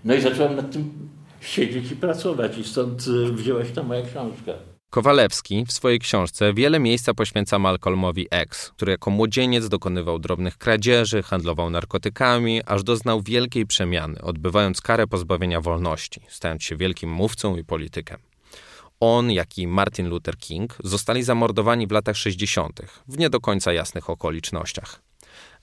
No 0.06 0.16
i 0.16 0.22
zacząłem 0.22 0.56
nad 0.56 0.72
tym 0.72 1.10
siedzieć 1.42 1.92
i 1.92 1.96
pracować 1.96 2.58
i 2.58 2.64
stąd 2.64 3.08
y, 3.08 3.32
wzięła 3.32 3.66
się 3.66 3.72
ta 3.72 3.84
moja 3.84 4.02
książka. 4.02 4.52
Kowalewski 4.90 5.66
w 5.66 5.72
swojej 5.72 6.00
książce 6.00 6.54
wiele 6.54 6.80
miejsca 6.80 7.14
poświęca 7.14 7.60
Malcolmowi 7.60 8.28
X, 8.32 8.72
który 8.76 8.92
jako 8.92 9.12
młodzieniec 9.12 9.70
dokonywał 9.70 10.20
drobnych 10.20 10.58
kradzieży, 10.58 11.24
handlował 11.24 11.70
narkotykami, 11.70 12.62
aż 12.66 12.84
doznał 12.84 13.22
wielkiej 13.22 13.66
przemiany, 13.66 14.22
odbywając 14.22 14.82
karę 14.82 15.08
pozbawienia 15.08 15.62
wolności, 15.62 16.22
stając 16.30 16.64
się 16.64 16.78
wielkim 16.78 17.12
mówcą 17.12 17.58
i 17.58 17.64
politykiem. 17.64 18.18
On, 19.00 19.32
jak 19.32 19.58
i 19.58 19.68
Martin 19.68 20.10
Luther 20.10 20.38
King 20.38 20.78
zostali 20.84 21.24
zamordowani 21.24 21.88
w 21.88 21.92
latach 21.92 22.18
60., 22.18 22.82
w 23.08 23.18
nie 23.18 23.30
do 23.30 23.40
końca 23.40 23.74
jasnych 23.74 24.10
okolicznościach 24.10 25.02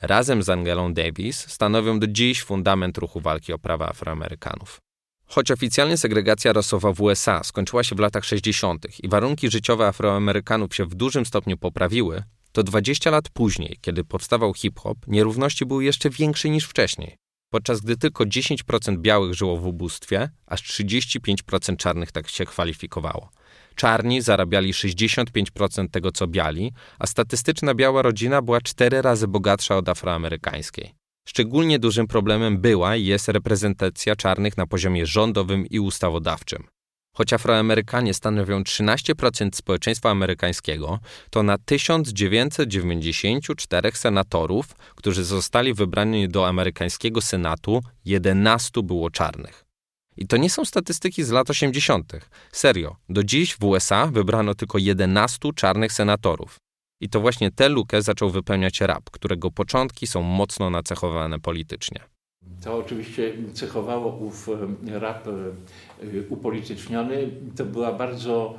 razem 0.03 0.43
z 0.43 0.49
Angelą 0.49 0.95
Davis 0.95 1.39
stanowią 1.49 2.01
do 2.01 2.07
dziś 2.07 2.43
fundament 2.43 2.99
ruchu 2.99 3.21
walki 3.21 3.53
o 3.53 3.59
prawa 3.59 3.89
Afroamerykanów. 3.89 4.79
Choć 5.27 5.51
oficjalnie 5.51 5.97
segregacja 5.97 6.53
rasowa 6.53 6.93
w 6.93 7.01
USA 7.01 7.45
skończyła 7.45 7.85
się 7.85 7.95
w 7.95 7.99
latach 7.99 8.25
60. 8.25 8.87
i 9.03 9.09
warunki 9.09 9.51
życiowe 9.51 9.87
Afroamerykanów 9.87 10.75
się 10.75 10.87
w 10.87 10.95
dużym 10.95 11.27
stopniu 11.27 11.57
poprawiły, 11.57 12.23
to 12.53 12.63
20 12.63 13.11
lat 13.11 13.29
później, 13.29 13.79
kiedy 13.81 14.05
powstawał 14.05 14.55
hip-hop, 14.55 14.99
nierówności 15.07 15.67
były 15.67 15.85
jeszcze 15.85 16.11
większe 16.11 16.51
niż 16.51 16.65
wcześniej. 16.65 17.17
Podczas 17.51 17.81
gdy 17.81 17.97
tylko 17.97 18.25
10% 18.25 18.99
białych 18.99 19.35
żyło 19.35 19.57
w 19.57 19.67
ubóstwie, 19.67 20.31
aż 20.47 20.63
35% 20.63 21.77
czarnych 21.77 22.13
tak 22.13 22.29
się 22.29 22.45
kwalifikowało. 22.45 23.31
Czarni 23.75 24.23
zarabiali 24.23 24.73
65% 24.73 25.91
tego 25.91 26.13
co 26.13 26.27
biali, 26.27 26.73
a 26.99 27.07
statystyczna 27.07 27.75
biała 27.75 28.03
rodzina 28.03 28.43
była 28.43 28.61
cztery 28.61 29.03
razy 29.03 29.29
bogatsza 29.29 29.77
od 29.77 29.89
afroamerykańskiej. 29.89 30.95
Szczególnie 31.29 31.79
dużym 31.79 32.07
problemem 32.07 32.59
była 32.59 32.97
i 32.97 33.05
jest 33.05 33.29
reprezentacja 33.29 34.17
czarnych 34.17 34.57
na 34.57 34.67
poziomie 34.67 35.07
rządowym 35.07 35.67
i 35.67 35.81
ustawodawczym. 35.81 36.67
Choć 37.17 37.33
Afroamerykanie 37.33 38.15
stanowią 38.15 38.63
13% 38.63 39.55
społeczeństwa 39.55 40.11
amerykańskiego, 40.11 40.99
to 41.31 41.43
na 41.43 41.59
1994 41.59 43.93
senatorów, 43.93 44.67
którzy 44.95 45.25
zostali 45.25 45.75
wybrani 45.75 46.29
do 46.29 46.49
amerykańskiego 46.49 47.21
Senatu, 47.21 47.81
11 48.05 48.83
było 48.83 49.11
czarnych. 49.11 49.65
I 50.17 50.27
to 50.27 50.37
nie 50.37 50.51
są 50.51 50.65
statystyki 50.65 51.25
z 51.25 51.31
lat 51.31 51.51
80. 51.51 52.13
Serio, 52.53 52.97
do 53.09 53.25
dziś 53.25 53.57
w 53.57 53.65
USA 53.65 54.07
wybrano 54.07 54.55
tylko 54.55 54.79
11 54.79 55.39
czarnych 55.55 55.93
senatorów. 55.93 56.57
I 57.01 57.09
to 57.09 57.21
właśnie 57.21 57.51
tę 57.51 57.69
lukę 57.69 58.03
zaczął 58.03 58.31
wypełniać 58.31 58.81
rap, 58.81 59.11
którego 59.11 59.51
początki 59.51 60.07
są 60.07 60.23
mocno 60.23 60.71
nacechowane 60.71 61.39
politycznie. 61.41 62.01
To 62.65 62.77
oczywiście 62.77 63.33
cechowało 63.55 64.17
ów 64.17 64.49
rap 64.87 65.29
e, 65.29 65.33
upolityczniony. 66.29 67.31
To 67.57 67.65
była 67.65 67.93
bardzo 67.93 68.55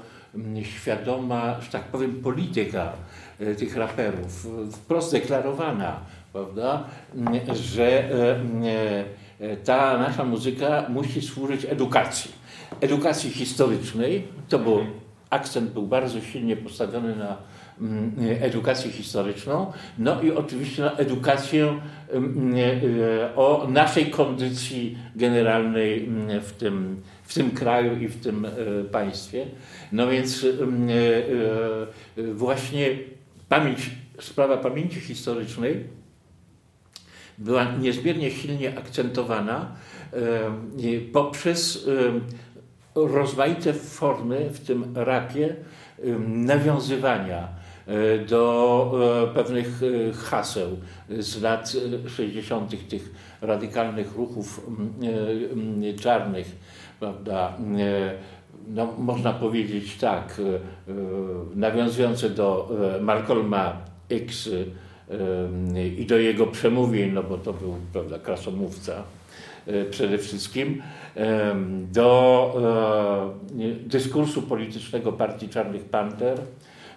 świadoma, 0.64 1.62
że 1.62 1.72
tak 1.72 1.84
powiem, 1.84 2.22
polityka 2.22 2.94
e, 3.40 3.56
tych 3.56 3.76
raperów, 3.76 4.48
wprost 4.72 5.12
deklarowana, 5.12 6.00
prawda, 6.34 6.90
że 7.54 8.12
e, 8.12 9.06
ta 9.64 9.98
nasza 9.98 10.24
muzyka 10.24 10.86
musi 10.90 11.22
służyć 11.22 11.66
edukacji. 11.66 12.32
Edukacji 12.82 13.30
historycznej, 13.30 14.28
to 14.50 14.60
był, 14.60 14.80
akcent 15.30 15.72
był 15.72 15.88
bardzo 15.88 16.22
silnie 16.22 16.56
postawiony 16.58 17.16
na 17.16 17.38
Mm, 17.82 18.16
edukację 18.42 18.92
historyczną, 18.92 19.72
no 19.98 20.22
i 20.22 20.32
oczywiście 20.32 20.82
na 20.82 20.92
edukację 20.92 21.80
mm, 22.12 22.56
e, 22.56 23.36
o 23.36 23.68
naszej 23.72 24.06
kondycji 24.06 24.98
generalnej 25.16 26.06
mm, 26.06 26.42
w 26.42 26.52
tym, 26.52 27.02
w 27.24 27.34
tym 27.34 27.52
kraju 27.52 28.00
i 28.00 28.08
w 28.08 28.24
tym 28.24 28.46
e, 28.46 28.50
państwie. 28.92 29.46
No 29.92 30.08
więc 30.08 30.46
e, 32.18 32.34
właśnie 32.34 32.90
pamięć, 33.50 33.90
sprawa 34.20 34.58
pamięci 34.58 35.00
historycznej 35.00 35.84
była 37.38 37.64
niezmiernie 37.64 38.32
silnie 38.32 38.78
akcentowana 38.78 39.76
poprzez 41.14 41.90
rozmaite 42.96 43.74
formy 43.74 44.50
w 44.50 44.60
tym 44.60 44.94
rapie 44.96 45.56
nawiązywania 46.28 47.48
E, 47.88 48.26
do 48.26 48.92
e, 49.32 49.34
pewnych 49.34 49.82
e, 49.84 50.14
haseł 50.14 50.78
z 51.10 51.42
lat 51.42 51.74
60., 52.08 52.90
tych 52.90 53.12
radykalnych 53.42 54.16
ruchów 54.16 54.68
czarnych, 56.02 56.56
prawda? 57.00 57.58
No, 58.68 58.94
można 58.98 59.34
powiedzieć 59.34 59.98
tak, 59.98 60.42
nawiązujące 61.56 62.30
do 62.30 62.72
Malcolma 63.02 63.78
X 64.10 64.50
i 65.98 66.06
do 66.06 66.18
jego 66.18 66.48
przemówień, 66.48 67.12
no 67.12 67.24
bo 67.24 67.38
to 67.38 67.54
był 67.54 67.76
prawda, 67.94 68.20
krasomówca 68.20 69.04
przede 69.90 70.18
wszystkim, 70.18 70.82
do 71.92 72.56
dyskursu 73.86 74.42
politycznego 74.42 75.12
Partii 75.12 75.50
Czarnych 75.50 75.84
Panter, 75.84 76.42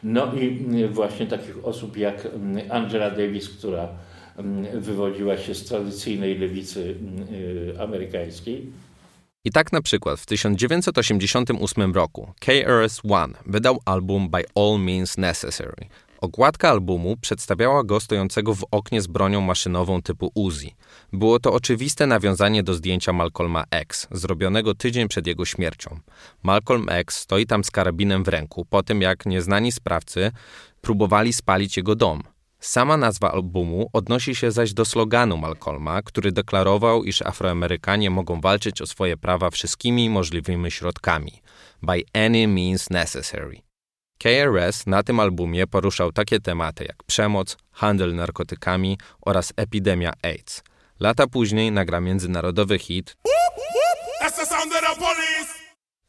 no 0.02 0.34
i 0.34 0.48
mm, 0.48 0.92
właśnie 0.92 1.26
takich 1.26 1.64
osób 1.64 1.96
jak 1.96 2.26
mm, 2.26 2.70
Angela 2.70 3.10
Davis, 3.10 3.48
która 3.48 3.88
wywodziła 4.74 5.36
się 5.36 5.54
z 5.54 5.64
tradycyjnej 5.64 6.38
lewicy 6.38 6.96
y, 7.32 7.80
amerykańskiej. 7.80 8.66
I 9.44 9.52
tak 9.52 9.72
na 9.72 9.82
przykład 9.82 10.20
w 10.20 10.26
1988 10.26 11.94
roku 11.94 12.32
KRS-One 12.40 13.34
wydał 13.46 13.80
album 13.84 14.28
By 14.28 14.44
All 14.54 14.78
Means 14.78 15.18
Necessary, 15.18 15.86
Okładka 16.20 16.70
albumu 16.70 17.16
przedstawiała 17.16 17.84
go 17.84 18.00
stojącego 18.00 18.54
w 18.54 18.64
oknie 18.70 19.02
z 19.02 19.06
bronią 19.06 19.40
maszynową 19.40 20.02
typu 20.02 20.30
Uzi. 20.34 20.74
Było 21.12 21.40
to 21.40 21.52
oczywiste 21.52 22.06
nawiązanie 22.06 22.62
do 22.62 22.74
zdjęcia 22.74 23.12
Malcolma 23.12 23.64
X, 23.70 24.08
zrobionego 24.10 24.74
tydzień 24.74 25.08
przed 25.08 25.26
jego 25.26 25.44
śmiercią. 25.44 26.00
Malcolm 26.42 26.88
X 26.88 27.16
stoi 27.16 27.46
tam 27.46 27.64
z 27.64 27.70
karabinem 27.70 28.24
w 28.24 28.28
ręku, 28.28 28.64
po 28.64 28.82
tym 28.82 29.02
jak 29.02 29.26
nieznani 29.26 29.72
sprawcy 29.72 30.32
próbowali 30.80 31.32
spalić 31.32 31.76
jego 31.76 31.94
dom. 31.94 32.22
Sama 32.60 32.96
nazwa 32.96 33.32
albumu 33.32 33.90
odnosi 33.92 34.34
się 34.34 34.50
zaś 34.50 34.72
do 34.72 34.84
sloganu 34.84 35.36
Malcolma, 35.36 36.02
który 36.02 36.32
deklarował, 36.32 37.04
iż 37.04 37.22
Afroamerykanie 37.22 38.10
mogą 38.10 38.40
walczyć 38.40 38.82
o 38.82 38.86
swoje 38.86 39.16
prawa 39.16 39.50
wszystkimi 39.50 40.10
możliwymi 40.10 40.70
środkami. 40.70 41.32
By 41.82 42.02
any 42.12 42.48
means 42.48 42.90
necessary. 42.90 43.65
KRS 44.18 44.86
na 44.86 45.02
tym 45.02 45.20
albumie 45.20 45.66
poruszał 45.66 46.12
takie 46.12 46.40
tematy 46.40 46.84
jak 46.84 47.02
przemoc, 47.02 47.56
handel 47.72 48.14
narkotykami 48.14 48.98
oraz 49.20 49.52
epidemia 49.56 50.12
AIDS. 50.22 50.62
Lata 51.00 51.26
później 51.26 51.72
nagra 51.72 52.00
międzynarodowy 52.00 52.78
hit 52.78 53.16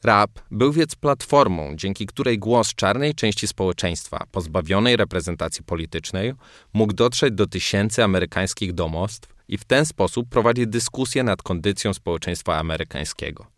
Rap 0.03 0.31
był 0.51 0.71
więc 0.71 0.95
platformą, 0.95 1.75
dzięki 1.75 2.05
której 2.05 2.39
głos 2.39 2.75
czarnej 2.75 3.15
części 3.15 3.47
społeczeństwa, 3.47 4.25
pozbawionej 4.31 4.97
reprezentacji 4.97 5.63
politycznej, 5.63 6.33
mógł 6.73 6.93
dotrzeć 6.93 7.33
do 7.33 7.47
tysięcy 7.47 8.03
amerykańskich 8.03 8.73
domostw 8.73 9.29
i 9.47 9.57
w 9.57 9.65
ten 9.65 9.85
sposób 9.85 10.29
prowadzić 10.29 10.67
dyskusję 10.67 11.23
nad 11.23 11.41
kondycją 11.41 11.93
społeczeństwa 11.93 12.57
amerykańskiego. 12.57 13.56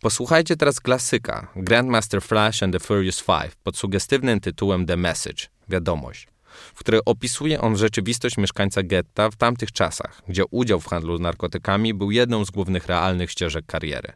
Posłuchajcie 0.00 0.56
teraz 0.56 0.80
klasyka 0.80 1.48
Grandmaster 1.56 2.22
Flash 2.22 2.62
and 2.62 2.72
the 2.72 2.80
Furious 2.80 3.20
Five 3.20 3.56
pod 3.62 3.76
sugestywnym 3.76 4.40
tytułem 4.40 4.86
The 4.86 4.96
Message 4.96 5.46
wiadomość, 5.68 6.28
w 6.74 6.78
której 6.78 7.00
opisuje 7.06 7.60
on 7.60 7.76
rzeczywistość 7.76 8.36
mieszkańca 8.36 8.82
getta 8.82 9.30
w 9.30 9.36
tamtych 9.36 9.72
czasach, 9.72 10.22
gdzie 10.28 10.42
udział 10.50 10.80
w 10.80 10.86
handlu 10.86 11.18
narkotykami 11.18 11.94
był 11.94 12.10
jedną 12.10 12.44
z 12.44 12.50
głównych 12.50 12.86
realnych 12.86 13.30
ścieżek 13.30 13.66
kariery. 13.66 14.12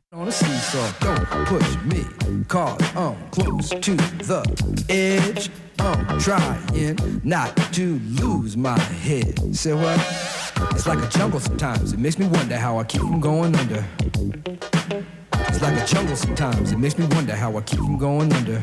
It's 10.73 10.87
like 10.87 11.01
a 11.03 11.09
jungle 11.19 11.41
sometimes. 11.41 11.95
It 11.95 11.99
makes 11.99 12.19
me 12.19 12.27
wonder 12.27 12.59
how 12.59 12.77
I 12.77 12.85
keep 12.85 13.01
from 13.01 13.21
going 13.21 13.57
under. 13.57 13.83
It's 15.53 15.61
like 15.61 15.77
a 15.77 15.85
jungle 15.85 16.15
sometimes. 16.15 16.71
It 16.71 16.79
makes 16.79 16.97
me 16.97 17.07
wonder 17.07 17.35
how 17.35 17.57
I 17.57 17.61
keep 17.63 17.81
from 17.81 17.99
going 17.99 18.33
under. 18.33 18.63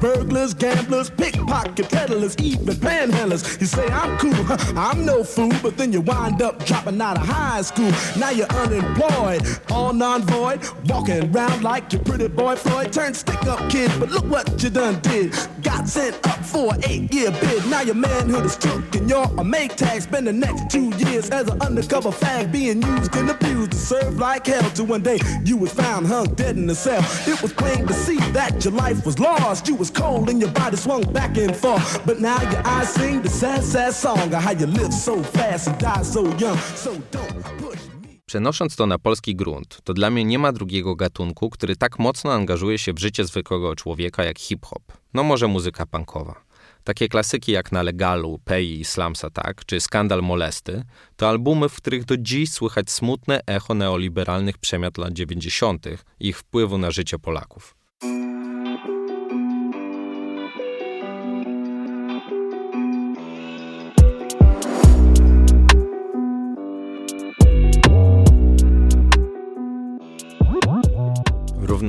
burglars, 0.00 0.54
gamblers, 0.54 1.10
pickpocket 1.10 1.88
peddlers, 1.90 2.36
even 2.38 2.74
panhandlers. 2.74 3.60
You 3.60 3.66
say 3.66 3.86
I'm 3.86 4.16
cool, 4.18 4.34
I'm 4.78 5.04
no 5.04 5.22
fool, 5.22 5.52
but 5.62 5.76
then 5.76 5.92
you 5.92 6.00
wind 6.00 6.42
up 6.42 6.64
dropping 6.64 7.00
out 7.00 7.18
of 7.18 7.26
high 7.26 7.62
school. 7.62 7.90
Now 8.18 8.30
you're 8.30 8.46
unemployed, 8.48 9.42
all 9.70 9.92
non-void, 9.92 10.60
walking 10.88 11.34
around 11.34 11.62
like 11.62 11.92
your 11.92 12.02
pretty 12.02 12.28
boy 12.28 12.56
Floyd. 12.56 12.92
Turned 12.92 13.16
stick-up 13.16 13.70
kid, 13.70 13.90
but 14.00 14.10
look 14.10 14.24
what 14.24 14.62
you 14.62 14.70
done 14.70 15.00
did. 15.00 15.34
Got 15.62 15.88
sent 15.88 16.14
up 16.26 16.44
for 16.44 16.74
an 16.74 16.80
eight-year 16.86 17.30
bid. 17.32 17.66
Now 17.66 17.82
your 17.82 17.94
manhood 17.94 18.46
is 18.46 18.56
took 18.56 18.94
and 18.94 19.08
you're 19.08 19.30
a 19.38 19.44
make 19.44 19.76
tag. 19.76 20.02
Spend 20.02 20.26
the 20.26 20.32
next 20.32 20.70
two 20.70 20.90
years 20.96 21.30
as 21.30 21.48
an 21.48 21.60
undercover 21.60 22.10
fag, 22.10 22.50
being 22.50 22.82
used 22.82 23.14
and 23.16 23.30
abused 23.30 23.72
to 23.72 23.76
serve 23.76 24.18
like 24.18 24.46
hell. 24.46 24.68
Till 24.70 24.86
one 24.86 25.02
day 25.02 25.18
you 25.44 25.56
was 25.56 25.72
found 25.72 26.06
hung 26.06 26.26
dead 26.34 26.56
in 26.56 26.68
a 26.70 26.74
cell. 26.74 27.04
It 27.26 27.40
was 27.42 27.52
plain 27.52 27.86
to 27.86 27.92
see 27.92 28.18
that 28.32 28.64
your 28.64 28.72
life 28.72 29.04
was 29.04 29.18
lost. 29.18 29.68
You 29.68 29.74
was 29.74 29.89
cold 29.94 30.28
and 30.28 30.40
your 30.40 30.52
body 30.52 30.76
swung 30.76 31.12
back 31.12 31.38
and 31.38 31.56
forth. 31.56 32.06
But 32.06 32.20
now 32.20 32.42
your 32.42 32.62
eyes 32.66 32.88
sing 32.94 33.22
the 33.22 33.28
sad, 33.28 33.64
sad 33.64 33.94
song 33.94 34.34
of 34.34 34.42
how 34.42 34.52
you 34.52 34.66
live 34.66 34.92
so 34.92 35.22
fast 35.22 35.68
and 35.68 35.78
die 35.78 36.02
so 36.02 36.22
young. 36.38 36.58
So 36.76 36.92
don't 37.10 37.42
push 37.58 37.80
Przenosząc 38.30 38.76
to 38.76 38.86
na 38.86 38.98
polski 38.98 39.36
grunt, 39.36 39.80
to 39.84 39.94
dla 39.94 40.10
mnie 40.10 40.24
nie 40.24 40.38
ma 40.38 40.52
drugiego 40.52 40.96
gatunku, 40.96 41.50
który 41.50 41.76
tak 41.76 41.98
mocno 41.98 42.32
angażuje 42.32 42.78
się 42.78 42.92
w 42.92 42.98
życie 42.98 43.24
zwykłego 43.24 43.76
człowieka 43.76 44.24
jak 44.24 44.38
hip-hop. 44.38 44.82
No 45.14 45.22
może 45.22 45.48
muzyka 45.48 45.86
punkowa. 45.86 46.44
Takie 46.84 47.08
klasyki 47.08 47.52
jak 47.52 47.72
Na 47.72 47.82
Legalu, 47.82 48.38
Pei 48.44 48.80
i 48.80 48.84
Slums 48.84 49.24
Attack 49.24 49.64
czy 49.64 49.80
Skandal 49.80 50.22
Molesty 50.22 50.84
to 51.16 51.28
albumy, 51.28 51.68
w 51.68 51.76
których 51.76 52.04
do 52.04 52.16
dziś 52.16 52.52
słychać 52.52 52.90
smutne 52.90 53.40
echo 53.46 53.74
neoliberalnych 53.74 54.58
przemian 54.58 54.90
lat 54.98 55.12
90. 55.12 55.86
i 56.20 56.28
ich 56.28 56.38
wpływu 56.38 56.78
na 56.78 56.90
życie 56.90 57.18
Polaków. 57.18 57.79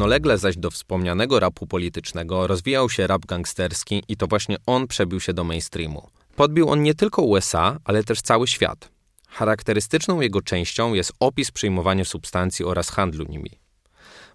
Równolegle 0.02 0.38
zaś 0.38 0.58
do 0.58 0.72
wspomnianego 0.72 1.40
rapu 1.40 1.68
politycznego 1.68 2.48
rozwijał 2.48 2.90
się 2.90 3.08
rap 3.08 3.26
gangsterski 3.26 4.04
i 4.08 4.18
to 4.18 4.28
właśnie 4.28 4.58
on 4.66 4.88
przebił 4.88 5.20
się 5.20 5.34
do 5.34 5.44
mainstreamu. 5.44 6.10
Podbił 6.36 6.70
on 6.70 6.84
nie 6.84 6.94
tylko 6.96 7.22
USA, 7.22 7.78
ale 7.84 8.04
też 8.04 8.22
cały 8.22 8.48
świat. 8.48 8.90
Charakterystyczną 9.28 10.22
jego 10.22 10.42
częścią 10.42 10.94
jest 10.94 11.14
opis 11.20 11.52
przyjmowania 11.52 12.06
substancji 12.06 12.66
oraz 12.66 12.90
handlu 12.90 13.26
nimi. 13.30 13.50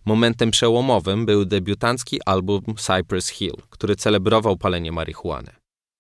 Momentem 0.05 0.51
przełomowym 0.51 1.27
był 1.27 1.45
debiutancki 1.45 2.21
album 2.27 2.63
Cypress 2.77 3.29
Hill, 3.29 3.57
który 3.71 3.97
celebrował 3.97 4.57
palenie 4.57 4.93
marihuany. 4.93 5.53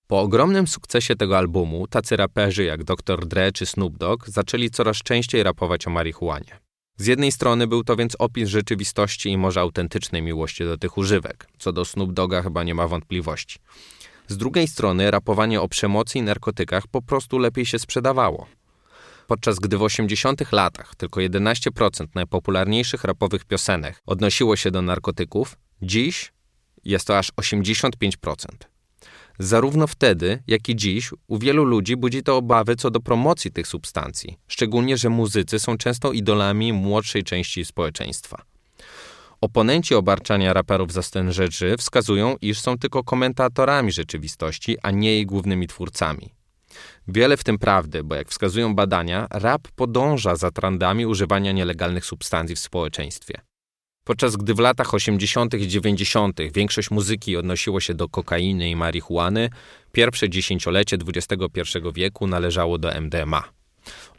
Po 0.07 0.21
ogromnym 0.21 0.67
sukcesie 0.67 1.17
tego 1.17 1.39
albumu, 1.39 1.87
tacy 1.87 2.17
raperzy 2.17 2.65
jak 2.65 2.85
Dr. 2.85 3.27
Dre 3.27 3.53
czy 3.53 3.67
Snoop 3.67 3.99
Dogg 3.99 4.29
zaczęli 4.29 4.71
coraz 4.71 4.97
częściej 4.97 5.43
rapować 5.43 5.87
o 5.87 5.91
marihuanie. 5.91 6.66
Z 6.97 7.07
jednej 7.07 7.33
strony 7.33 7.67
był 7.67 7.85
to 7.85 7.97
więc 7.97 8.17
opis 8.19 8.49
rzeczywistości 8.49 9.31
i 9.31 9.39
może 9.39 9.61
autentycznej 9.61 10.23
miłości 10.23 10.65
do 10.65 10.79
tych 10.79 10.99
używek, 10.99 11.49
co 11.59 11.73
do 11.73 11.85
Snoop 11.85 12.13
Doga 12.13 12.43
chyba 12.43 12.65
nie 12.65 12.75
ma 12.75 12.89
wątpliwości. 12.89 13.59
Z 14.29 14.37
drugiej 14.37 14.69
strony 14.69 15.11
rapowanie 15.11 15.61
o 15.61 15.69
przemocy 15.69 16.19
i 16.19 16.23
narkotykach 16.23 16.87
po 16.87 17.03
prostu 17.03 17.39
lepiej 17.39 17.67
się 17.67 17.79
sprzedawało. 17.79 18.47
Podczas 19.27 19.59
gdy 19.59 19.79
w 19.79 19.83
80 19.83 20.53
latach 20.53 20.95
tylko 20.95 21.21
11% 21.21 22.07
najpopularniejszych 22.15 23.05
rapowych 23.05 23.45
piosenek 23.45 24.03
odnosiło 24.07 24.57
się 24.57 24.71
do 24.71 24.83
narkotyków, 24.83 25.57
dziś 25.83 26.33
jest 26.85 27.07
to 27.07 27.19
aż 27.19 27.33
85%. 27.33 28.47
Zarówno 29.39 29.87
wtedy, 29.87 30.43
jak 30.47 30.69
i 30.69 30.77
dziś 30.77 31.11
u 31.27 31.39
wielu 31.39 31.65
ludzi 31.65 31.97
budzi 31.97 32.23
to 32.23 32.37
obawy 32.37 32.77
co 32.77 32.91
do 32.91 33.01
promocji 33.01 33.53
tych 33.53 33.67
substancji, 33.67 34.37
szczególnie, 34.49 34.97
że 34.97 35.09
muzycy 35.09 35.59
są 35.59 35.77
często 35.77 36.13
idolami 36.13 36.73
młodszej 36.73 37.25
części 37.25 37.65
społeczeństwa. 37.65 38.43
Oponenci 39.41 39.95
obarczania 39.95 40.53
raperów 40.53 40.93
za 40.93 41.03
stan 41.03 41.33
rzeczy 41.33 41.77
wskazują, 41.79 42.37
iż 42.41 42.61
są 42.61 42.79
tylko 42.79 43.05
komentatorami 43.05 43.93
rzeczywistości, 43.93 44.77
a 44.83 44.91
nie 44.91 45.13
jej 45.13 45.27
głównymi 45.27 45.67
twórcami. 45.67 46.31
Wiele 47.09 47.37
w 47.37 47.45
tym 47.45 47.59
prawdy, 47.59 48.05
bo 48.05 48.15
jak 48.15 48.29
wskazują 48.29 48.75
badania, 48.75 49.27
rap 49.31 49.69
podąża 49.77 50.37
za 50.37 50.51
trendami 50.51 51.07
używania 51.07 51.53
nielegalnych 51.53 52.05
substancji 52.05 52.57
w 52.57 52.59
społeczeństwie. 52.59 53.41
Podczas 54.07 54.37
gdy 54.37 54.55
w 54.55 54.59
latach 54.59 54.95
80. 54.95 55.55
i 55.55 55.69
90. 55.69 56.41
większość 56.53 56.91
muzyki 56.91 57.37
odnosiło 57.37 57.81
się 57.81 57.95
do 57.95 58.09
kokainy 58.09 58.71
i 58.71 58.77
marihuany, 58.77 59.51
pierwsze 59.93 60.31
dziesięciolecie 60.31 60.97
XXI 61.15 61.79
wieku 61.95 62.27
należało 62.27 62.79
do 62.79 62.93
MDMA. 63.01 63.45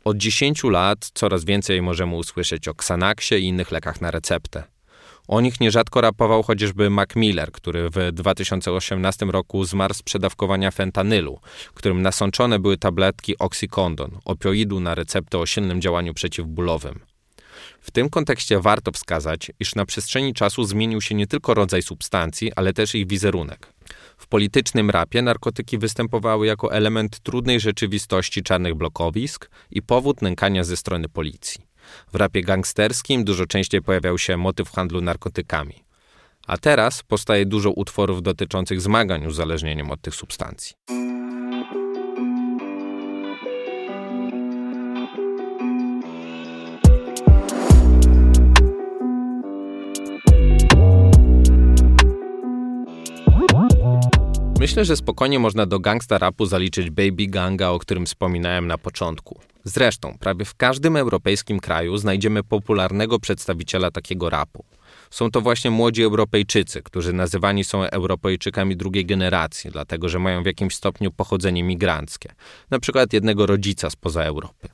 Od 0.04 0.18
10 0.18 0.64
lat 0.64 1.10
coraz 1.14 1.46
więcej 1.46 1.82
możemy 1.82 2.16
usłyszeć 2.16 2.68
o 2.68 2.72
Xanaxie 2.72 3.40
i 3.40 3.46
innych 3.46 3.72
lekach 3.72 4.02
na 4.02 4.12
receptę. 4.12 4.64
O 5.28 5.42
nich 5.42 5.60
nierzadko 5.60 6.02
rapował 6.02 6.44
chociażby 6.44 6.90
Mac 6.90 7.16
Miller, 7.16 7.52
który 7.52 7.90
w 7.90 8.12
2018 8.14 9.26
roku 9.26 9.64
zmarł 9.64 9.94
z 9.94 10.02
przedawkowania 10.02 10.72
fentanylu, 10.72 11.40
którym 11.74 12.02
nasączone 12.02 12.60
były 12.60 12.78
tabletki 12.78 13.38
Oxycodon, 13.38 14.20
opioidu 14.26 14.80
na 14.80 14.96
receptę 14.96 15.38
o 15.38 15.46
silnym 15.46 15.82
działaniu 15.82 16.14
przeciwbólowym. 16.14 17.00
W 17.88 17.92
tym 17.92 18.10
kontekście 18.10 18.60
warto 18.60 18.92
wskazać, 18.92 19.52
iż 19.60 19.76
na 19.76 19.86
przestrzeni 19.86 20.34
czasu 20.34 20.64
zmienił 20.64 21.02
się 21.02 21.16
nie 21.16 21.28
tylko 21.28 21.54
rodzaj 21.54 21.82
substancji, 21.82 22.52
ale 22.56 22.74
też 22.74 22.96
ich 22.96 23.08
wizerunek. 23.08 23.74
W 24.18 24.28
politycznym 24.28 24.90
rapie 24.90 25.22
narkotyki 25.22 25.78
występowały 25.78 26.48
jako 26.48 26.74
element 26.74 27.20
trudnej 27.20 27.60
rzeczywistości 27.60 28.44
czarnych 28.44 28.76
blokowisk 28.76 29.50
i 29.72 29.82
powód 29.82 30.22
nękania 30.22 30.64
ze 30.64 30.78
strony 30.78 31.10
policji. 31.10 31.68
W 32.14 32.16
rapie 32.16 32.42
gangsterskim 32.42 33.24
dużo 33.24 33.46
częściej 33.46 33.82
pojawiał 33.82 34.18
się 34.18 34.38
motyw 34.38 34.72
handlu 34.72 35.02
narkotykami. 35.02 35.84
A 36.48 36.58
teraz 36.58 37.04
powstaje 37.04 37.46
dużo 37.46 37.72
utworów 37.72 38.22
dotyczących 38.22 38.82
zmagań 38.82 39.26
uzależnieniem 39.26 39.92
od 39.92 40.02
tych 40.02 40.16
substancji. 40.16 40.76
Myślę, 54.68 54.86
że 54.86 54.96
spokojnie 54.98 55.40
można 55.40 55.66
do 55.66 55.80
gangsta 55.80 56.18
rapu 56.18 56.46
zaliczyć 56.46 56.90
Baby 56.90 57.28
Ganga, 57.28 57.70
o 57.70 57.80
którym 57.80 58.06
wspominałem 58.06 58.68
na 58.68 58.78
początku. 58.78 59.40
Zresztą, 59.64 60.18
prawie 60.20 60.46
w 60.46 60.56
każdym 60.56 60.96
europejskim 60.96 61.60
kraju 61.60 61.98
znajdziemy 61.98 62.44
popularnego 62.44 63.20
przedstawiciela 63.20 63.92
takiego 63.92 64.30
rapu. 64.30 64.66
Są 65.10 65.32
to 65.32 65.42
właśnie 65.42 65.72
młodzi 65.72 66.04
Europejczycy, 66.04 66.82
którzy 66.82 67.14
nazywani 67.14 67.64
są 67.64 67.84
Europejczykami 67.84 68.78
drugiej 68.78 69.06
generacji, 69.06 69.72
dlatego 69.72 70.10
że 70.10 70.20
mają 70.20 70.44
w 70.44 70.46
jakimś 70.46 70.76
stopniu 70.76 71.12
pochodzenie 71.12 71.64
migranckie, 71.64 72.34
na 72.70 72.80
przykład 72.80 73.14
jednego 73.14 73.46
rodzica 73.46 73.90
spoza 73.90 74.24
Europy. 74.24 74.70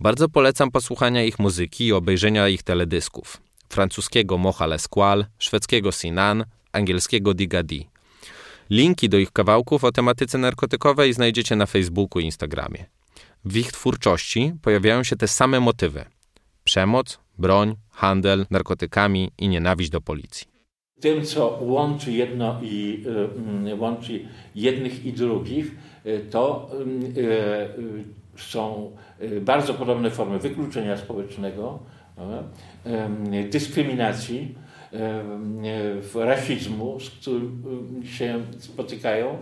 Bardzo 0.00 0.28
polecam 0.28 0.70
posłuchania 0.70 1.24
ich 1.24 1.38
muzyki 1.38 1.86
i 1.86 1.92
obejrzenia 1.92 2.48
ich 2.48 2.62
teledysków. 2.62 3.36
Francuskiego 3.68 4.38
Mocha 4.38 4.66
Lesqual, 4.66 5.26
szwedzkiego 5.38 5.92
Sinan, 5.92 6.44
angielskiego 6.72 7.34
Digadi. 7.34 7.97
Linki 8.70 9.08
do 9.08 9.18
ich 9.18 9.32
kawałków 9.32 9.84
o 9.84 9.92
tematyce 9.92 10.38
narkotykowej 10.38 11.12
znajdziecie 11.12 11.56
na 11.56 11.66
Facebooku 11.66 12.20
i 12.20 12.24
Instagramie. 12.24 12.84
W 13.44 13.56
ich 13.56 13.72
twórczości 13.72 14.52
pojawiają 14.62 15.02
się 15.02 15.16
te 15.16 15.28
same 15.28 15.60
motywy: 15.60 16.04
przemoc, 16.64 17.18
broń, 17.38 17.74
handel 17.90 18.46
narkotykami 18.50 19.30
i 19.38 19.48
nienawiść 19.48 19.90
do 19.90 20.00
policji. 20.00 20.46
Tym, 21.00 21.24
co 21.24 21.58
łączy 21.60 22.12
jedno 22.12 22.60
i 22.62 23.04
y, 23.68 23.74
łączy 23.74 24.20
jednych 24.54 25.04
i 25.04 25.12
drugich, 25.12 25.74
y, 26.06 26.26
to 26.30 26.70
y, 27.16 28.04
są 28.36 28.92
bardzo 29.40 29.74
podobne 29.74 30.10
formy 30.10 30.38
wykluczenia 30.38 30.96
społecznego, 30.96 31.78
dyskryminacji, 33.50 34.54
rasizmu, 36.14 37.00
z 37.00 37.10
którym 37.10 38.02
się 38.04 38.40
spotykają. 38.58 39.38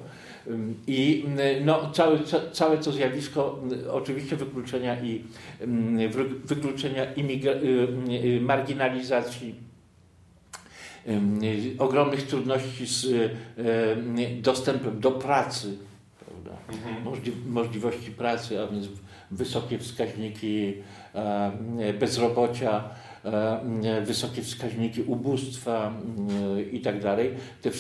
I 0.87 1.25
no, 1.65 1.91
całe, 1.91 2.19
całe 2.53 2.79
to 2.79 2.93
zjawisko 2.93 3.61
oczywiście 3.91 4.37
wykluczenia 4.37 5.03
i 5.03 5.25
wykluczenia 6.45 7.05
y, 7.05 8.41
marginalizacji 8.41 9.55
ogromnych 11.79 12.27
trudności 12.27 12.87
z 12.87 13.07
dostępem 14.43 15.01
do 15.01 15.11
pracy, 15.11 15.77
mhm. 16.69 17.05
możliwości 17.49 18.11
pracy, 18.11 18.61
a 18.63 18.67
więc 18.67 18.89
wysokie 19.31 19.79
wskaźniki 19.79 20.75
bezrobocia, 22.01 22.85
E, 22.85 23.06
wysokie 24.05 24.43
wskaźniki 24.43 25.03
ubóstwa 25.03 25.93
e, 26.57 26.63
i 26.63 26.81
tak 26.81 27.03
dalej. 27.03 27.35
Te, 27.63 27.71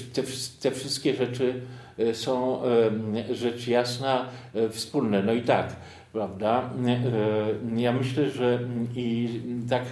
te, 0.61 0.71
wszystkie 0.71 1.15
rzeczy 1.15 1.61
e, 1.99 2.15
są 2.15 2.61
rzecz 3.33 3.69
jasna 3.69 4.29
wspólne. 4.71 5.23
No 5.23 5.33
i 5.33 5.43
tak, 5.43 5.77
prawda? 6.13 6.71
Ja 7.77 7.93
myślę, 7.93 8.31
że 8.31 8.61
i 8.97 9.41
tak 9.71 9.83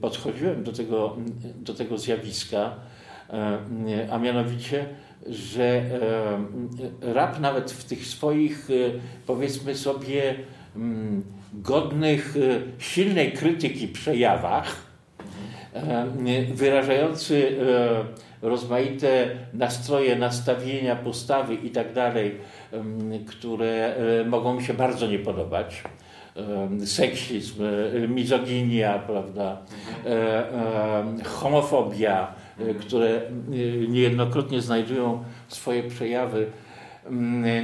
podchodziłem 0.00 0.64
do 0.64 0.72
tego, 0.72 1.16
do 1.56 1.74
tego 1.74 1.98
zjawiska, 1.98 2.74
a 4.10 4.18
mianowicie, 4.18 4.86
że 5.26 5.82
rap 7.00 7.40
nawet 7.40 7.72
w 7.72 7.84
tych 7.84 8.06
swoich, 8.06 8.68
powiedzmy 9.26 9.74
sobie, 9.74 10.34
godnych 11.62 12.36
e, 12.36 12.40
silnej 12.82 13.32
krytyki 13.32 13.88
przejawach, 13.88 14.76
e, 15.74 16.06
wyrażający 16.54 17.58
e, 18.42 18.48
rozmaite 18.48 19.30
nastroje, 19.52 20.16
nastawienia, 20.16 20.96
postawy 20.96 21.54
i 21.54 21.70
tak 21.70 21.92
które 23.26 23.94
mogą 24.26 24.54
mi 24.54 24.64
się 24.64 24.74
bardzo 24.74 25.06
nie 25.06 25.18
podobać. 25.18 25.82
Seksizm, 26.84 27.62
mizoginia, 28.08 28.98
prawda, 28.98 29.58
homofobia, 31.24 32.34
które 32.80 33.20
niejednokrotnie 33.88 34.60
znajdują 34.60 35.24
swoje 35.48 35.82
przejawy 35.82 36.46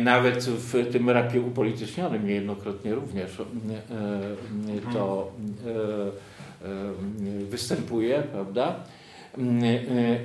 nawet 0.01 0.45
w 0.45 0.93
tym 0.93 1.11
rapie 1.11 1.41
upolitycznionym 1.41 2.27
niejednokrotnie 2.27 2.95
również 2.95 3.43
to 4.93 5.33
występuje, 7.51 8.23
prawda? 8.33 8.75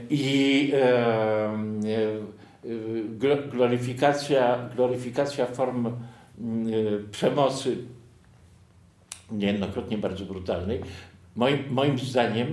I 0.10 0.72
gloryfikacja, 3.52 4.70
gloryfikacja 4.76 5.46
form 5.46 5.92
przemocy 7.12 7.78
niejednokrotnie 9.32 9.98
bardzo 9.98 10.26
brutalnej, 10.26 10.82
moim, 11.36 11.64
moim 11.70 12.00
zdaniem 12.00 12.48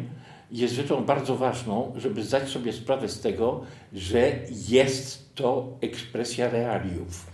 jest 0.53 0.74
rzeczą 0.74 1.05
bardzo 1.05 1.36
ważną, 1.36 1.92
żeby 1.96 2.24
zdać 2.24 2.48
sobie 2.48 2.72
sprawę 2.72 3.09
z 3.09 3.20
tego, 3.20 3.61
że 3.92 4.32
jest 4.68 5.34
to 5.34 5.68
ekspresja 5.80 6.50
realiów. 6.50 7.26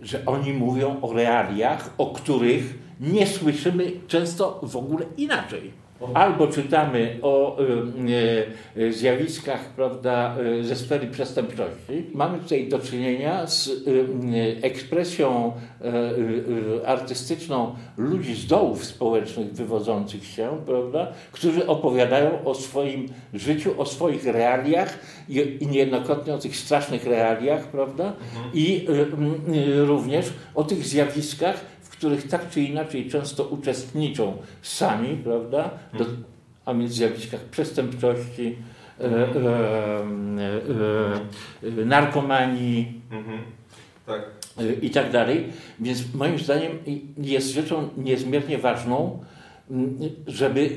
Że 0.00 0.26
oni 0.26 0.52
mówią 0.52 1.00
o 1.02 1.12
realiach, 1.12 1.94
o 1.98 2.06
których 2.06 2.78
nie 3.00 3.26
słyszymy 3.26 3.92
często 4.08 4.60
w 4.62 4.76
ogóle 4.76 5.06
inaczej. 5.16 5.85
Albo 6.14 6.46
czytamy 6.46 7.18
o 7.22 7.56
y, 8.76 8.80
y, 8.82 8.92
zjawiskach 8.92 9.60
prawda, 9.60 10.36
y, 10.60 10.64
ze 10.64 10.76
sfery 10.76 11.06
przestępczości. 11.06 12.06
Mamy 12.14 12.38
tutaj 12.38 12.68
do 12.68 12.78
czynienia 12.78 13.46
z 13.46 13.70
ekspresją 14.62 15.52
artystyczną 16.86 17.74
ludzi 17.96 18.34
z 18.34 18.46
dołów 18.46 18.84
społecznych 18.84 19.52
wywodzących 19.52 20.24
się, 20.24 20.48
prawda, 20.66 21.12
którzy 21.32 21.66
opowiadają 21.66 22.44
o 22.44 22.54
swoim 22.54 23.08
życiu, 23.34 23.80
o 23.80 23.86
swoich 23.86 24.24
realiach 24.24 24.98
i, 25.28 25.58
i 25.60 25.66
niejednokrotnie 25.66 26.34
o 26.34 26.38
tych 26.38 26.56
strasznych 26.56 27.04
realiach, 27.04 27.66
prawda, 27.66 28.04
mhm. 28.04 28.50
i 28.54 28.86
również 29.86 30.32
o 30.54 30.64
tych 30.64 30.84
zjawiskach, 30.84 31.64
których 31.98 32.28
tak 32.28 32.50
czy 32.50 32.60
inaczej 32.60 33.10
często 33.10 33.44
uczestniczą 33.44 34.36
sami, 34.62 35.16
prawda? 35.16 35.70
Do, 35.98 36.04
a 36.64 36.74
więc 36.74 36.92
w 36.92 36.94
zjawiskach 36.94 37.40
przestępczości, 37.40 38.56
e, 39.00 39.04
e, 39.04 39.28
e, 41.62 41.84
narkomanii 41.84 43.00
mhm. 43.10 43.38
tak. 44.06 44.22
i 44.82 44.90
tak 44.90 45.12
dalej. 45.12 45.44
Więc 45.80 46.14
moim 46.14 46.38
zdaniem 46.38 46.78
jest 47.18 47.50
rzeczą 47.50 47.88
niezmiernie 47.96 48.58
ważną, 48.58 49.24
żeby 50.26 50.70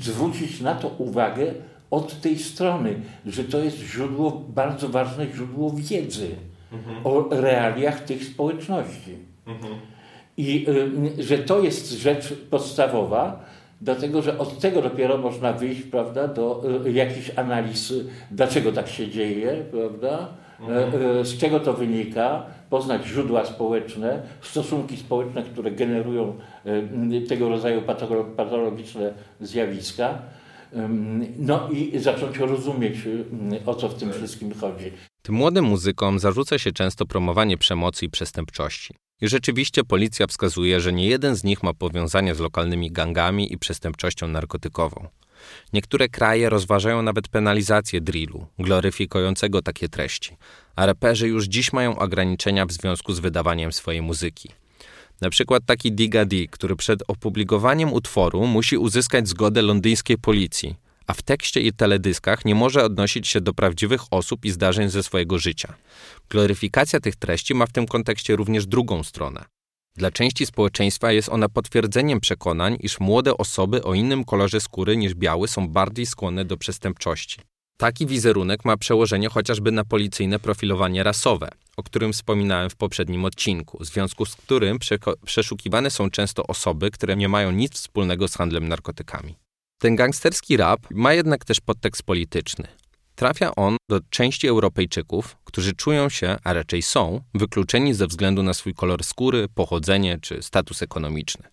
zwrócić 0.00 0.60
na 0.60 0.74
to 0.74 0.88
uwagę 0.88 1.54
od 1.90 2.20
tej 2.20 2.38
strony, 2.38 3.00
że 3.26 3.44
to 3.44 3.58
jest 3.58 3.76
źródło, 3.76 4.44
bardzo 4.48 4.88
ważne 4.88 5.26
źródło 5.34 5.72
wiedzy 5.76 6.28
mhm. 6.72 7.06
o 7.06 7.28
realiach 7.30 8.04
tych 8.04 8.24
społeczności. 8.24 9.16
Mhm. 9.46 9.74
I 10.36 10.66
y, 11.18 11.22
że 11.22 11.38
to 11.38 11.60
jest 11.62 11.92
rzecz 11.92 12.34
podstawowa, 12.50 13.44
dlatego 13.80 14.22
że 14.22 14.38
od 14.38 14.58
tego 14.58 14.82
dopiero 14.82 15.18
można 15.18 15.52
wyjść 15.52 15.82
prawda, 15.82 16.28
do 16.28 16.62
y, 16.86 16.92
jakichś 16.92 17.30
analiz, 17.36 17.92
dlaczego 18.30 18.72
tak 18.72 18.88
się 18.88 19.08
dzieje, 19.08 19.64
prawda, 19.70 20.28
mhm. 20.60 21.18
y, 21.20 21.24
z 21.24 21.38
czego 21.38 21.60
to 21.60 21.72
wynika, 21.72 22.46
poznać 22.70 23.06
źródła 23.06 23.44
społeczne, 23.44 24.22
stosunki 24.40 24.96
społeczne, 24.96 25.42
które 25.42 25.70
generują 25.70 26.34
tego 27.28 27.48
rodzaju 27.48 27.82
patologiczne 28.36 29.12
zjawiska. 29.40 30.18
No 31.38 31.68
i 31.70 31.98
zacząć 31.98 32.38
rozumieć, 32.38 32.96
o 33.66 33.74
co 33.74 33.88
w 33.88 33.94
tym 33.94 34.08
tak. 34.08 34.18
wszystkim 34.18 34.54
chodzi. 34.60 34.92
Tym 35.28 35.34
młodym 35.34 35.64
muzykom 35.64 36.18
zarzuca 36.18 36.58
się 36.58 36.72
często 36.72 37.06
promowanie 37.06 37.58
przemocy 37.58 38.04
i 38.04 38.10
przestępczości. 38.10 38.94
I 39.20 39.28
rzeczywiście 39.28 39.84
policja 39.84 40.26
wskazuje, 40.26 40.80
że 40.80 40.92
nie 40.92 41.06
jeden 41.06 41.36
z 41.36 41.44
nich 41.44 41.62
ma 41.62 41.74
powiązania 41.74 42.34
z 42.34 42.38
lokalnymi 42.38 42.90
gangami 42.90 43.52
i 43.52 43.58
przestępczością 43.58 44.28
narkotykową. 44.28 45.08
Niektóre 45.72 46.08
kraje 46.08 46.50
rozważają 46.50 47.02
nawet 47.02 47.28
penalizację 47.28 48.00
drillu, 48.00 48.46
gloryfikującego 48.58 49.62
takie 49.62 49.88
treści, 49.88 50.36
a 50.76 50.86
raperzy 50.86 51.28
już 51.28 51.44
dziś 51.44 51.72
mają 51.72 51.98
ograniczenia 51.98 52.66
w 52.66 52.72
związku 52.72 53.12
z 53.12 53.20
wydawaniem 53.20 53.72
swojej 53.72 54.02
muzyki. 54.02 54.48
Na 55.20 55.30
przykład 55.30 55.62
taki 55.66 55.92
Diga 55.92 56.24
D, 56.24 56.36
który 56.50 56.76
przed 56.76 57.02
opublikowaniem 57.08 57.92
utworu 57.92 58.46
musi 58.46 58.76
uzyskać 58.76 59.28
zgodę 59.28 59.62
londyńskiej 59.62 60.18
policji, 60.18 60.76
a 61.08 61.14
w 61.14 61.22
tekście 61.22 61.60
i 61.60 61.72
teledyskach 61.72 62.44
nie 62.44 62.54
może 62.54 62.84
odnosić 62.84 63.28
się 63.28 63.40
do 63.40 63.54
prawdziwych 63.54 64.00
osób 64.10 64.44
i 64.44 64.50
zdarzeń 64.50 64.88
ze 64.88 65.02
swojego 65.02 65.38
życia. 65.38 65.74
Gloryfikacja 66.30 67.00
tych 67.00 67.16
treści 67.16 67.54
ma 67.54 67.66
w 67.66 67.72
tym 67.72 67.86
kontekście 67.86 68.36
również 68.36 68.66
drugą 68.66 69.02
stronę. 69.02 69.44
Dla 69.96 70.10
części 70.10 70.46
społeczeństwa 70.46 71.12
jest 71.12 71.28
ona 71.28 71.48
potwierdzeniem 71.48 72.20
przekonań, 72.20 72.76
iż 72.80 73.00
młode 73.00 73.36
osoby 73.36 73.82
o 73.84 73.94
innym 73.94 74.24
kolorze 74.24 74.60
skóry 74.60 74.96
niż 74.96 75.14
biały 75.14 75.48
są 75.48 75.68
bardziej 75.68 76.06
skłonne 76.06 76.44
do 76.44 76.56
przestępczości. 76.56 77.40
Taki 77.78 78.06
wizerunek 78.06 78.64
ma 78.64 78.76
przełożenie 78.76 79.28
chociażby 79.28 79.72
na 79.72 79.84
policyjne 79.84 80.38
profilowanie 80.38 81.02
rasowe, 81.02 81.48
o 81.76 81.82
którym 81.82 82.12
wspominałem 82.12 82.70
w 82.70 82.76
poprzednim 82.76 83.24
odcinku, 83.24 83.78
w 83.80 83.86
związku 83.86 84.26
z 84.26 84.36
którym 84.36 84.78
przeszukiwane 85.24 85.90
są 85.90 86.10
często 86.10 86.46
osoby, 86.46 86.90
które 86.90 87.16
nie 87.16 87.28
mają 87.28 87.50
nic 87.50 87.72
wspólnego 87.72 88.28
z 88.28 88.34
handlem 88.34 88.68
narkotykami. 88.68 89.47
Ten 89.80 89.96
gangsterski 89.96 90.56
rap 90.56 90.80
ma 90.90 91.12
jednak 91.12 91.44
też 91.44 91.60
podtekst 91.60 92.02
polityczny. 92.02 92.68
Trafia 93.14 93.54
on 93.54 93.76
do 93.88 94.00
części 94.10 94.48
Europejczyków, 94.48 95.36
którzy 95.44 95.72
czują 95.72 96.08
się, 96.08 96.36
a 96.44 96.52
raczej 96.52 96.82
są, 96.82 97.20
wykluczeni 97.34 97.94
ze 97.94 98.06
względu 98.06 98.42
na 98.42 98.54
swój 98.54 98.74
kolor 98.74 99.04
skóry, 99.04 99.48
pochodzenie 99.54 100.18
czy 100.22 100.42
status 100.42 100.82
ekonomiczny. 100.82 101.48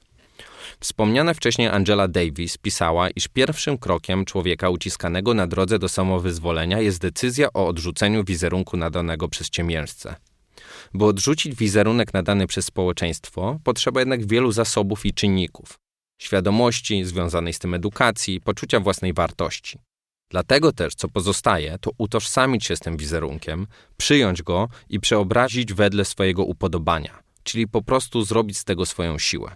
Wspomniana 0.79 1.33
wcześniej 1.33 1.67
Angela 1.67 2.07
Davis 2.07 2.57
pisała, 2.57 3.09
iż 3.09 3.27
pierwszym 3.27 3.77
krokiem 3.77 4.25
człowieka 4.25 4.69
uciskanego 4.69 5.33
na 5.33 5.47
drodze 5.47 5.79
do 5.79 5.89
samowyzwolenia 5.89 6.79
jest 6.79 7.01
decyzja 7.01 7.53
o 7.53 7.67
odrzuceniu 7.67 8.23
wizerunku 8.23 8.77
nadanego 8.77 9.29
przez 9.29 9.49
ciemiężcę. 9.49 10.15
By 10.93 11.05
odrzucić 11.05 11.55
wizerunek 11.55 12.13
nadany 12.13 12.47
przez 12.47 12.65
społeczeństwo, 12.65 13.59
potrzeba 13.63 13.99
jednak 13.99 14.27
wielu 14.27 14.51
zasobów 14.51 15.05
i 15.05 15.13
czynników 15.13 15.84
świadomości 16.21 17.05
związanej 17.05 17.53
z 17.53 17.59
tym 17.59 17.73
edukacji, 17.73 18.41
poczucia 18.41 18.79
własnej 18.79 19.13
wartości. 19.13 19.79
Dlatego 20.31 20.71
też, 20.71 20.95
co 20.95 21.07
pozostaje, 21.07 21.77
to 21.81 21.91
utożsamić 21.97 22.65
się 22.65 22.75
z 22.75 22.79
tym 22.79 22.97
wizerunkiem, 22.97 23.67
przyjąć 23.97 24.43
go 24.43 24.67
i 24.89 24.99
przeobrazić 24.99 25.73
wedle 25.73 26.05
swojego 26.05 26.43
upodobania, 26.43 27.19
czyli 27.43 27.67
po 27.67 27.81
prostu 27.81 28.23
zrobić 28.23 28.57
z 28.57 28.63
tego 28.63 28.85
swoją 28.85 29.19
siłę. 29.19 29.55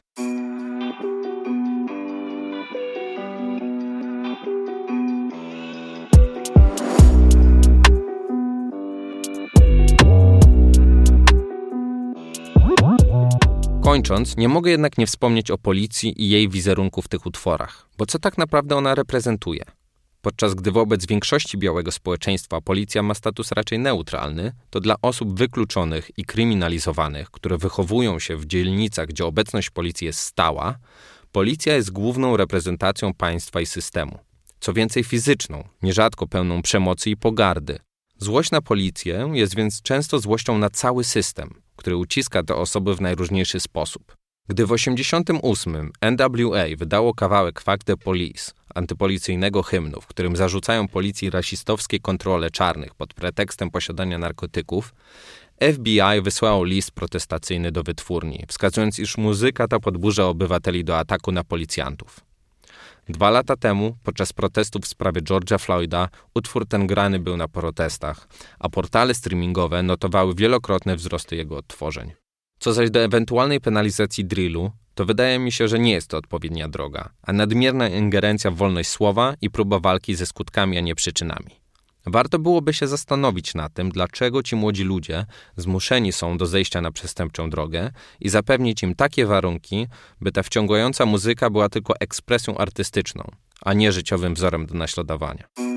Kończąc, 13.90 14.38
nie 14.38 14.50
mogę 14.50 14.72
jednak 14.72 14.98
nie 14.98 15.08
wspomnieć 15.08 15.52
o 15.52 15.58
policji 15.58 16.24
i 16.24 16.30
jej 16.30 16.50
wizerunku 16.50 17.02
w 17.02 17.08
tych 17.08 17.26
utworach, 17.26 17.90
bo 17.98 18.06
co 18.06 18.20
tak 18.20 18.38
naprawdę 18.38 18.76
ona 18.76 18.96
reprezentuje? 18.96 19.66
Podczas 20.22 20.56
gdy 20.56 20.72
wobec 20.72 21.06
większości 21.06 21.58
białego 21.58 21.92
społeczeństwa 21.92 22.62
policja 22.62 23.04
ma 23.04 23.14
status 23.14 23.52
raczej 23.52 23.80
neutralny, 23.80 24.52
to 24.70 24.80
dla 24.80 24.96
osób 25.02 25.40
wykluczonych 25.40 26.12
i 26.18 26.26
kryminalizowanych, 26.26 27.32
które 27.32 27.58
wychowują 27.58 28.20
się 28.20 28.38
w 28.38 28.46
dzielnicach, 28.46 29.08
gdzie 29.08 29.26
obecność 29.26 29.70
policji 29.70 30.08
jest 30.08 30.20
stała, 30.20 30.76
policja 31.32 31.76
jest 31.76 31.92
główną 31.92 32.38
reprezentacją 32.38 33.14
państwa 33.14 33.62
i 33.62 33.66
systemu. 33.66 34.20
Co 34.60 34.74
więcej 34.74 35.04
fizyczną, 35.04 35.64
nierzadko 35.82 36.28
pełną 36.28 36.62
przemocy 36.62 37.10
i 37.10 37.18
pogardy. 37.18 37.80
Złość 38.18 38.52
na 38.52 38.62
policję 38.62 39.30
jest 39.34 39.56
więc 39.56 39.82
często 39.82 40.20
złością 40.20 40.58
na 40.58 40.70
cały 40.70 41.04
system, 41.04 41.62
który 41.80 41.96
uciska 41.98 42.44
te 42.44 42.56
osoby 42.56 42.96
w 42.96 43.02
najróżniejszy 43.02 43.60
sposób. 43.60 44.16
Gdy 44.48 44.66
w 44.66 44.70
1988 44.70 45.92
NWA 46.02 46.66
wydało 46.78 47.14
kawałek 47.14 47.62
Fuck 47.62 47.84
the 47.84 47.98
Police, 47.98 48.52
antypolicyjnego 48.76 49.64
hymnu, 49.64 50.02
w 50.02 50.08
którym 50.08 50.36
zarzucają 50.36 50.88
policji 50.88 51.30
rasistowskie 51.30 52.00
kontrole 52.00 52.50
czarnych 52.50 52.96
pod 52.96 53.14
pretekstem 53.14 53.72
posiadania 53.72 54.18
narkotyków, 54.18 54.94
FBI 55.74 56.22
wysłało 56.22 56.64
list 56.64 56.92
protestacyjny 56.92 57.72
do 57.72 57.84
wytwórni, 57.84 58.46
wskazując, 58.48 59.00
iż 59.00 59.18
muzyka 59.18 59.68
ta 59.68 59.80
podburza 59.80 60.26
obywateli 60.26 60.84
do 60.84 60.98
ataku 60.98 61.32
na 61.32 61.44
policjantów. 61.44 62.29
Dwa 63.10 63.30
lata 63.30 63.56
temu, 63.56 63.98
podczas 64.04 64.34
protestów 64.34 64.84
w 64.84 64.88
sprawie 64.88 65.22
George'a 65.22 65.60
Floyda, 65.60 66.10
utwór 66.36 66.68
ten 66.68 66.88
grany 66.88 67.20
był 67.20 67.38
na 67.38 67.48
protestach, 67.48 68.28
a 68.60 68.70
portale 68.70 69.14
streamingowe 69.14 69.84
notowały 69.84 70.36
wielokrotne 70.36 70.96
wzrosty 70.96 71.36
jego 71.36 71.58
odtworzeń. 71.58 72.12
Co 72.60 72.74
zaś 72.74 72.90
do 72.90 73.00
ewentualnej 73.00 73.62
penalizacji 73.62 74.26
drillu, 74.26 74.72
to 74.96 75.06
wydaje 75.06 75.40
mi 75.40 75.52
się, 75.52 75.68
że 75.68 75.80
nie 75.80 75.92
jest 75.92 76.08
to 76.08 76.18
odpowiednia 76.18 76.68
droga, 76.68 77.10
a 77.22 77.34
nadmierna 77.34 77.90
ingerencja 77.90 78.52
w 78.52 78.56
wolność 78.56 78.90
słowa 78.90 79.34
i 79.42 79.50
próba 79.50 79.80
walki 79.80 80.16
ze 80.16 80.26
skutkami, 80.26 80.78
a 80.78 80.82
nie 80.82 80.96
przyczynami. 80.96 81.59
Warto 82.12 82.40
byłoby 82.40 82.74
się 82.74 82.88
zastanowić 82.88 83.54
nad 83.54 83.74
tym, 83.74 83.90
dlaczego 83.90 84.44
ci 84.44 84.56
młodzi 84.56 84.84
ludzie 84.84 85.26
zmuszeni 85.58 86.14
są 86.14 86.38
do 86.38 86.46
zejścia 86.46 86.82
na 86.82 86.92
przestępczą 86.92 87.50
drogę 87.50 87.92
i 88.20 88.30
zapewnić 88.30 88.84
im 88.84 88.96
takie 88.96 89.26
warunki, 89.26 89.88
by 90.22 90.32
ta 90.32 90.44
wciągająca 90.44 91.06
muzyka 91.06 91.50
była 91.50 91.70
tylko 91.70 91.94
ekspresją 92.00 92.58
artystyczną, 92.58 93.32
a 93.62 93.74
nie 93.74 93.92
życiowym 93.92 94.34
wzorem 94.34 94.66
do 94.66 94.76
naśladowania. 94.76 95.69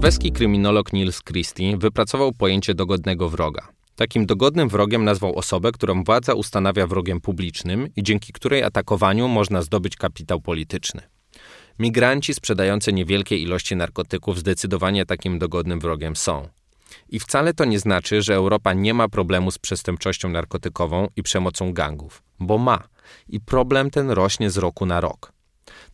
Norweski 0.00 0.32
kryminolog 0.32 0.92
Niels 0.92 1.22
Christie 1.22 1.76
wypracował 1.76 2.32
pojęcie 2.32 2.74
dogodnego 2.74 3.28
wroga. 3.28 3.68
Takim 3.96 4.26
dogodnym 4.26 4.68
wrogiem 4.68 5.04
nazwał 5.04 5.36
osobę, 5.36 5.72
którą 5.72 6.04
władza 6.04 6.34
ustanawia 6.34 6.86
wrogiem 6.86 7.20
publicznym 7.20 7.88
i 7.96 8.02
dzięki 8.02 8.32
której 8.32 8.62
atakowaniu 8.62 9.28
można 9.28 9.62
zdobyć 9.62 9.96
kapitał 9.96 10.40
polityczny. 10.40 11.02
Migranci 11.78 12.34
sprzedający 12.34 12.92
niewielkie 12.92 13.36
ilości 13.36 13.76
narkotyków 13.76 14.38
zdecydowanie 14.38 15.06
takim 15.06 15.38
dogodnym 15.38 15.80
wrogiem 15.80 16.16
są. 16.16 16.48
I 17.08 17.20
wcale 17.20 17.54
to 17.54 17.64
nie 17.64 17.78
znaczy, 17.78 18.22
że 18.22 18.34
Europa 18.34 18.72
nie 18.72 18.94
ma 18.94 19.08
problemu 19.08 19.50
z 19.50 19.58
przestępczością 19.58 20.28
narkotykową 20.28 21.08
i 21.16 21.22
przemocą 21.22 21.72
gangów, 21.72 22.22
bo 22.38 22.58
ma. 22.58 22.88
I 23.28 23.40
problem 23.40 23.90
ten 23.90 24.10
rośnie 24.10 24.50
z 24.50 24.56
roku 24.56 24.86
na 24.86 25.00
rok 25.00 25.32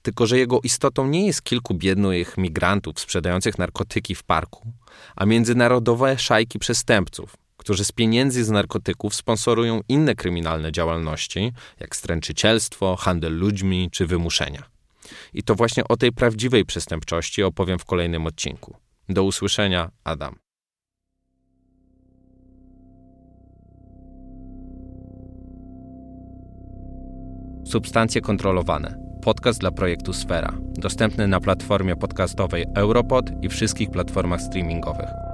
tylko 0.07 0.27
że 0.27 0.39
jego 0.39 0.61
istotą 0.61 1.07
nie 1.07 1.27
jest 1.27 1.43
kilku 1.43 1.75
biednych 1.75 2.39
migrantów 2.39 3.01
sprzedających 3.01 3.59
narkotyki 3.59 4.15
w 4.15 4.23
parku, 4.23 4.73
a 5.17 5.27
międzynarodowe 5.27 6.19
szajki 6.19 6.59
przestępców, 6.59 7.37
którzy 7.57 7.85
z 7.85 7.93
pieniędzy 7.93 8.45
z 8.45 8.51
narkotyków 8.51 9.15
sponsorują 9.15 9.81
inne 9.89 10.15
kryminalne 10.15 10.73
działalności, 10.73 11.53
jak 11.81 11.97
stręczycielstwo, 11.97 12.97
handel 12.97 13.39
ludźmi 13.39 13.89
czy 13.93 14.07
wymuszenia. 14.07 14.63
I 15.35 15.43
to 15.43 15.55
właśnie 15.55 15.89
o 15.89 15.97
tej 15.97 16.13
prawdziwej 16.13 16.65
przestępczości 16.65 17.43
opowiem 17.43 17.79
w 17.79 17.85
kolejnym 17.85 18.27
odcinku. 18.27 18.77
Do 19.09 19.25
usłyszenia, 19.25 19.91
Adam. 20.05 20.37
Substancje 27.65 28.21
kontrolowane 28.21 29.06
podcast 29.27 29.61
dla 29.61 29.70
projektu 29.70 30.12
Sfera, 30.12 30.53
dostępny 30.79 31.29
na 31.29 31.41
platformie 31.41 31.97
podcastowej 31.97 32.64
Europod 32.74 33.31
i 33.43 33.49
wszystkich 33.49 33.91
platformach 33.91 34.43
streamingowych. 34.43 35.26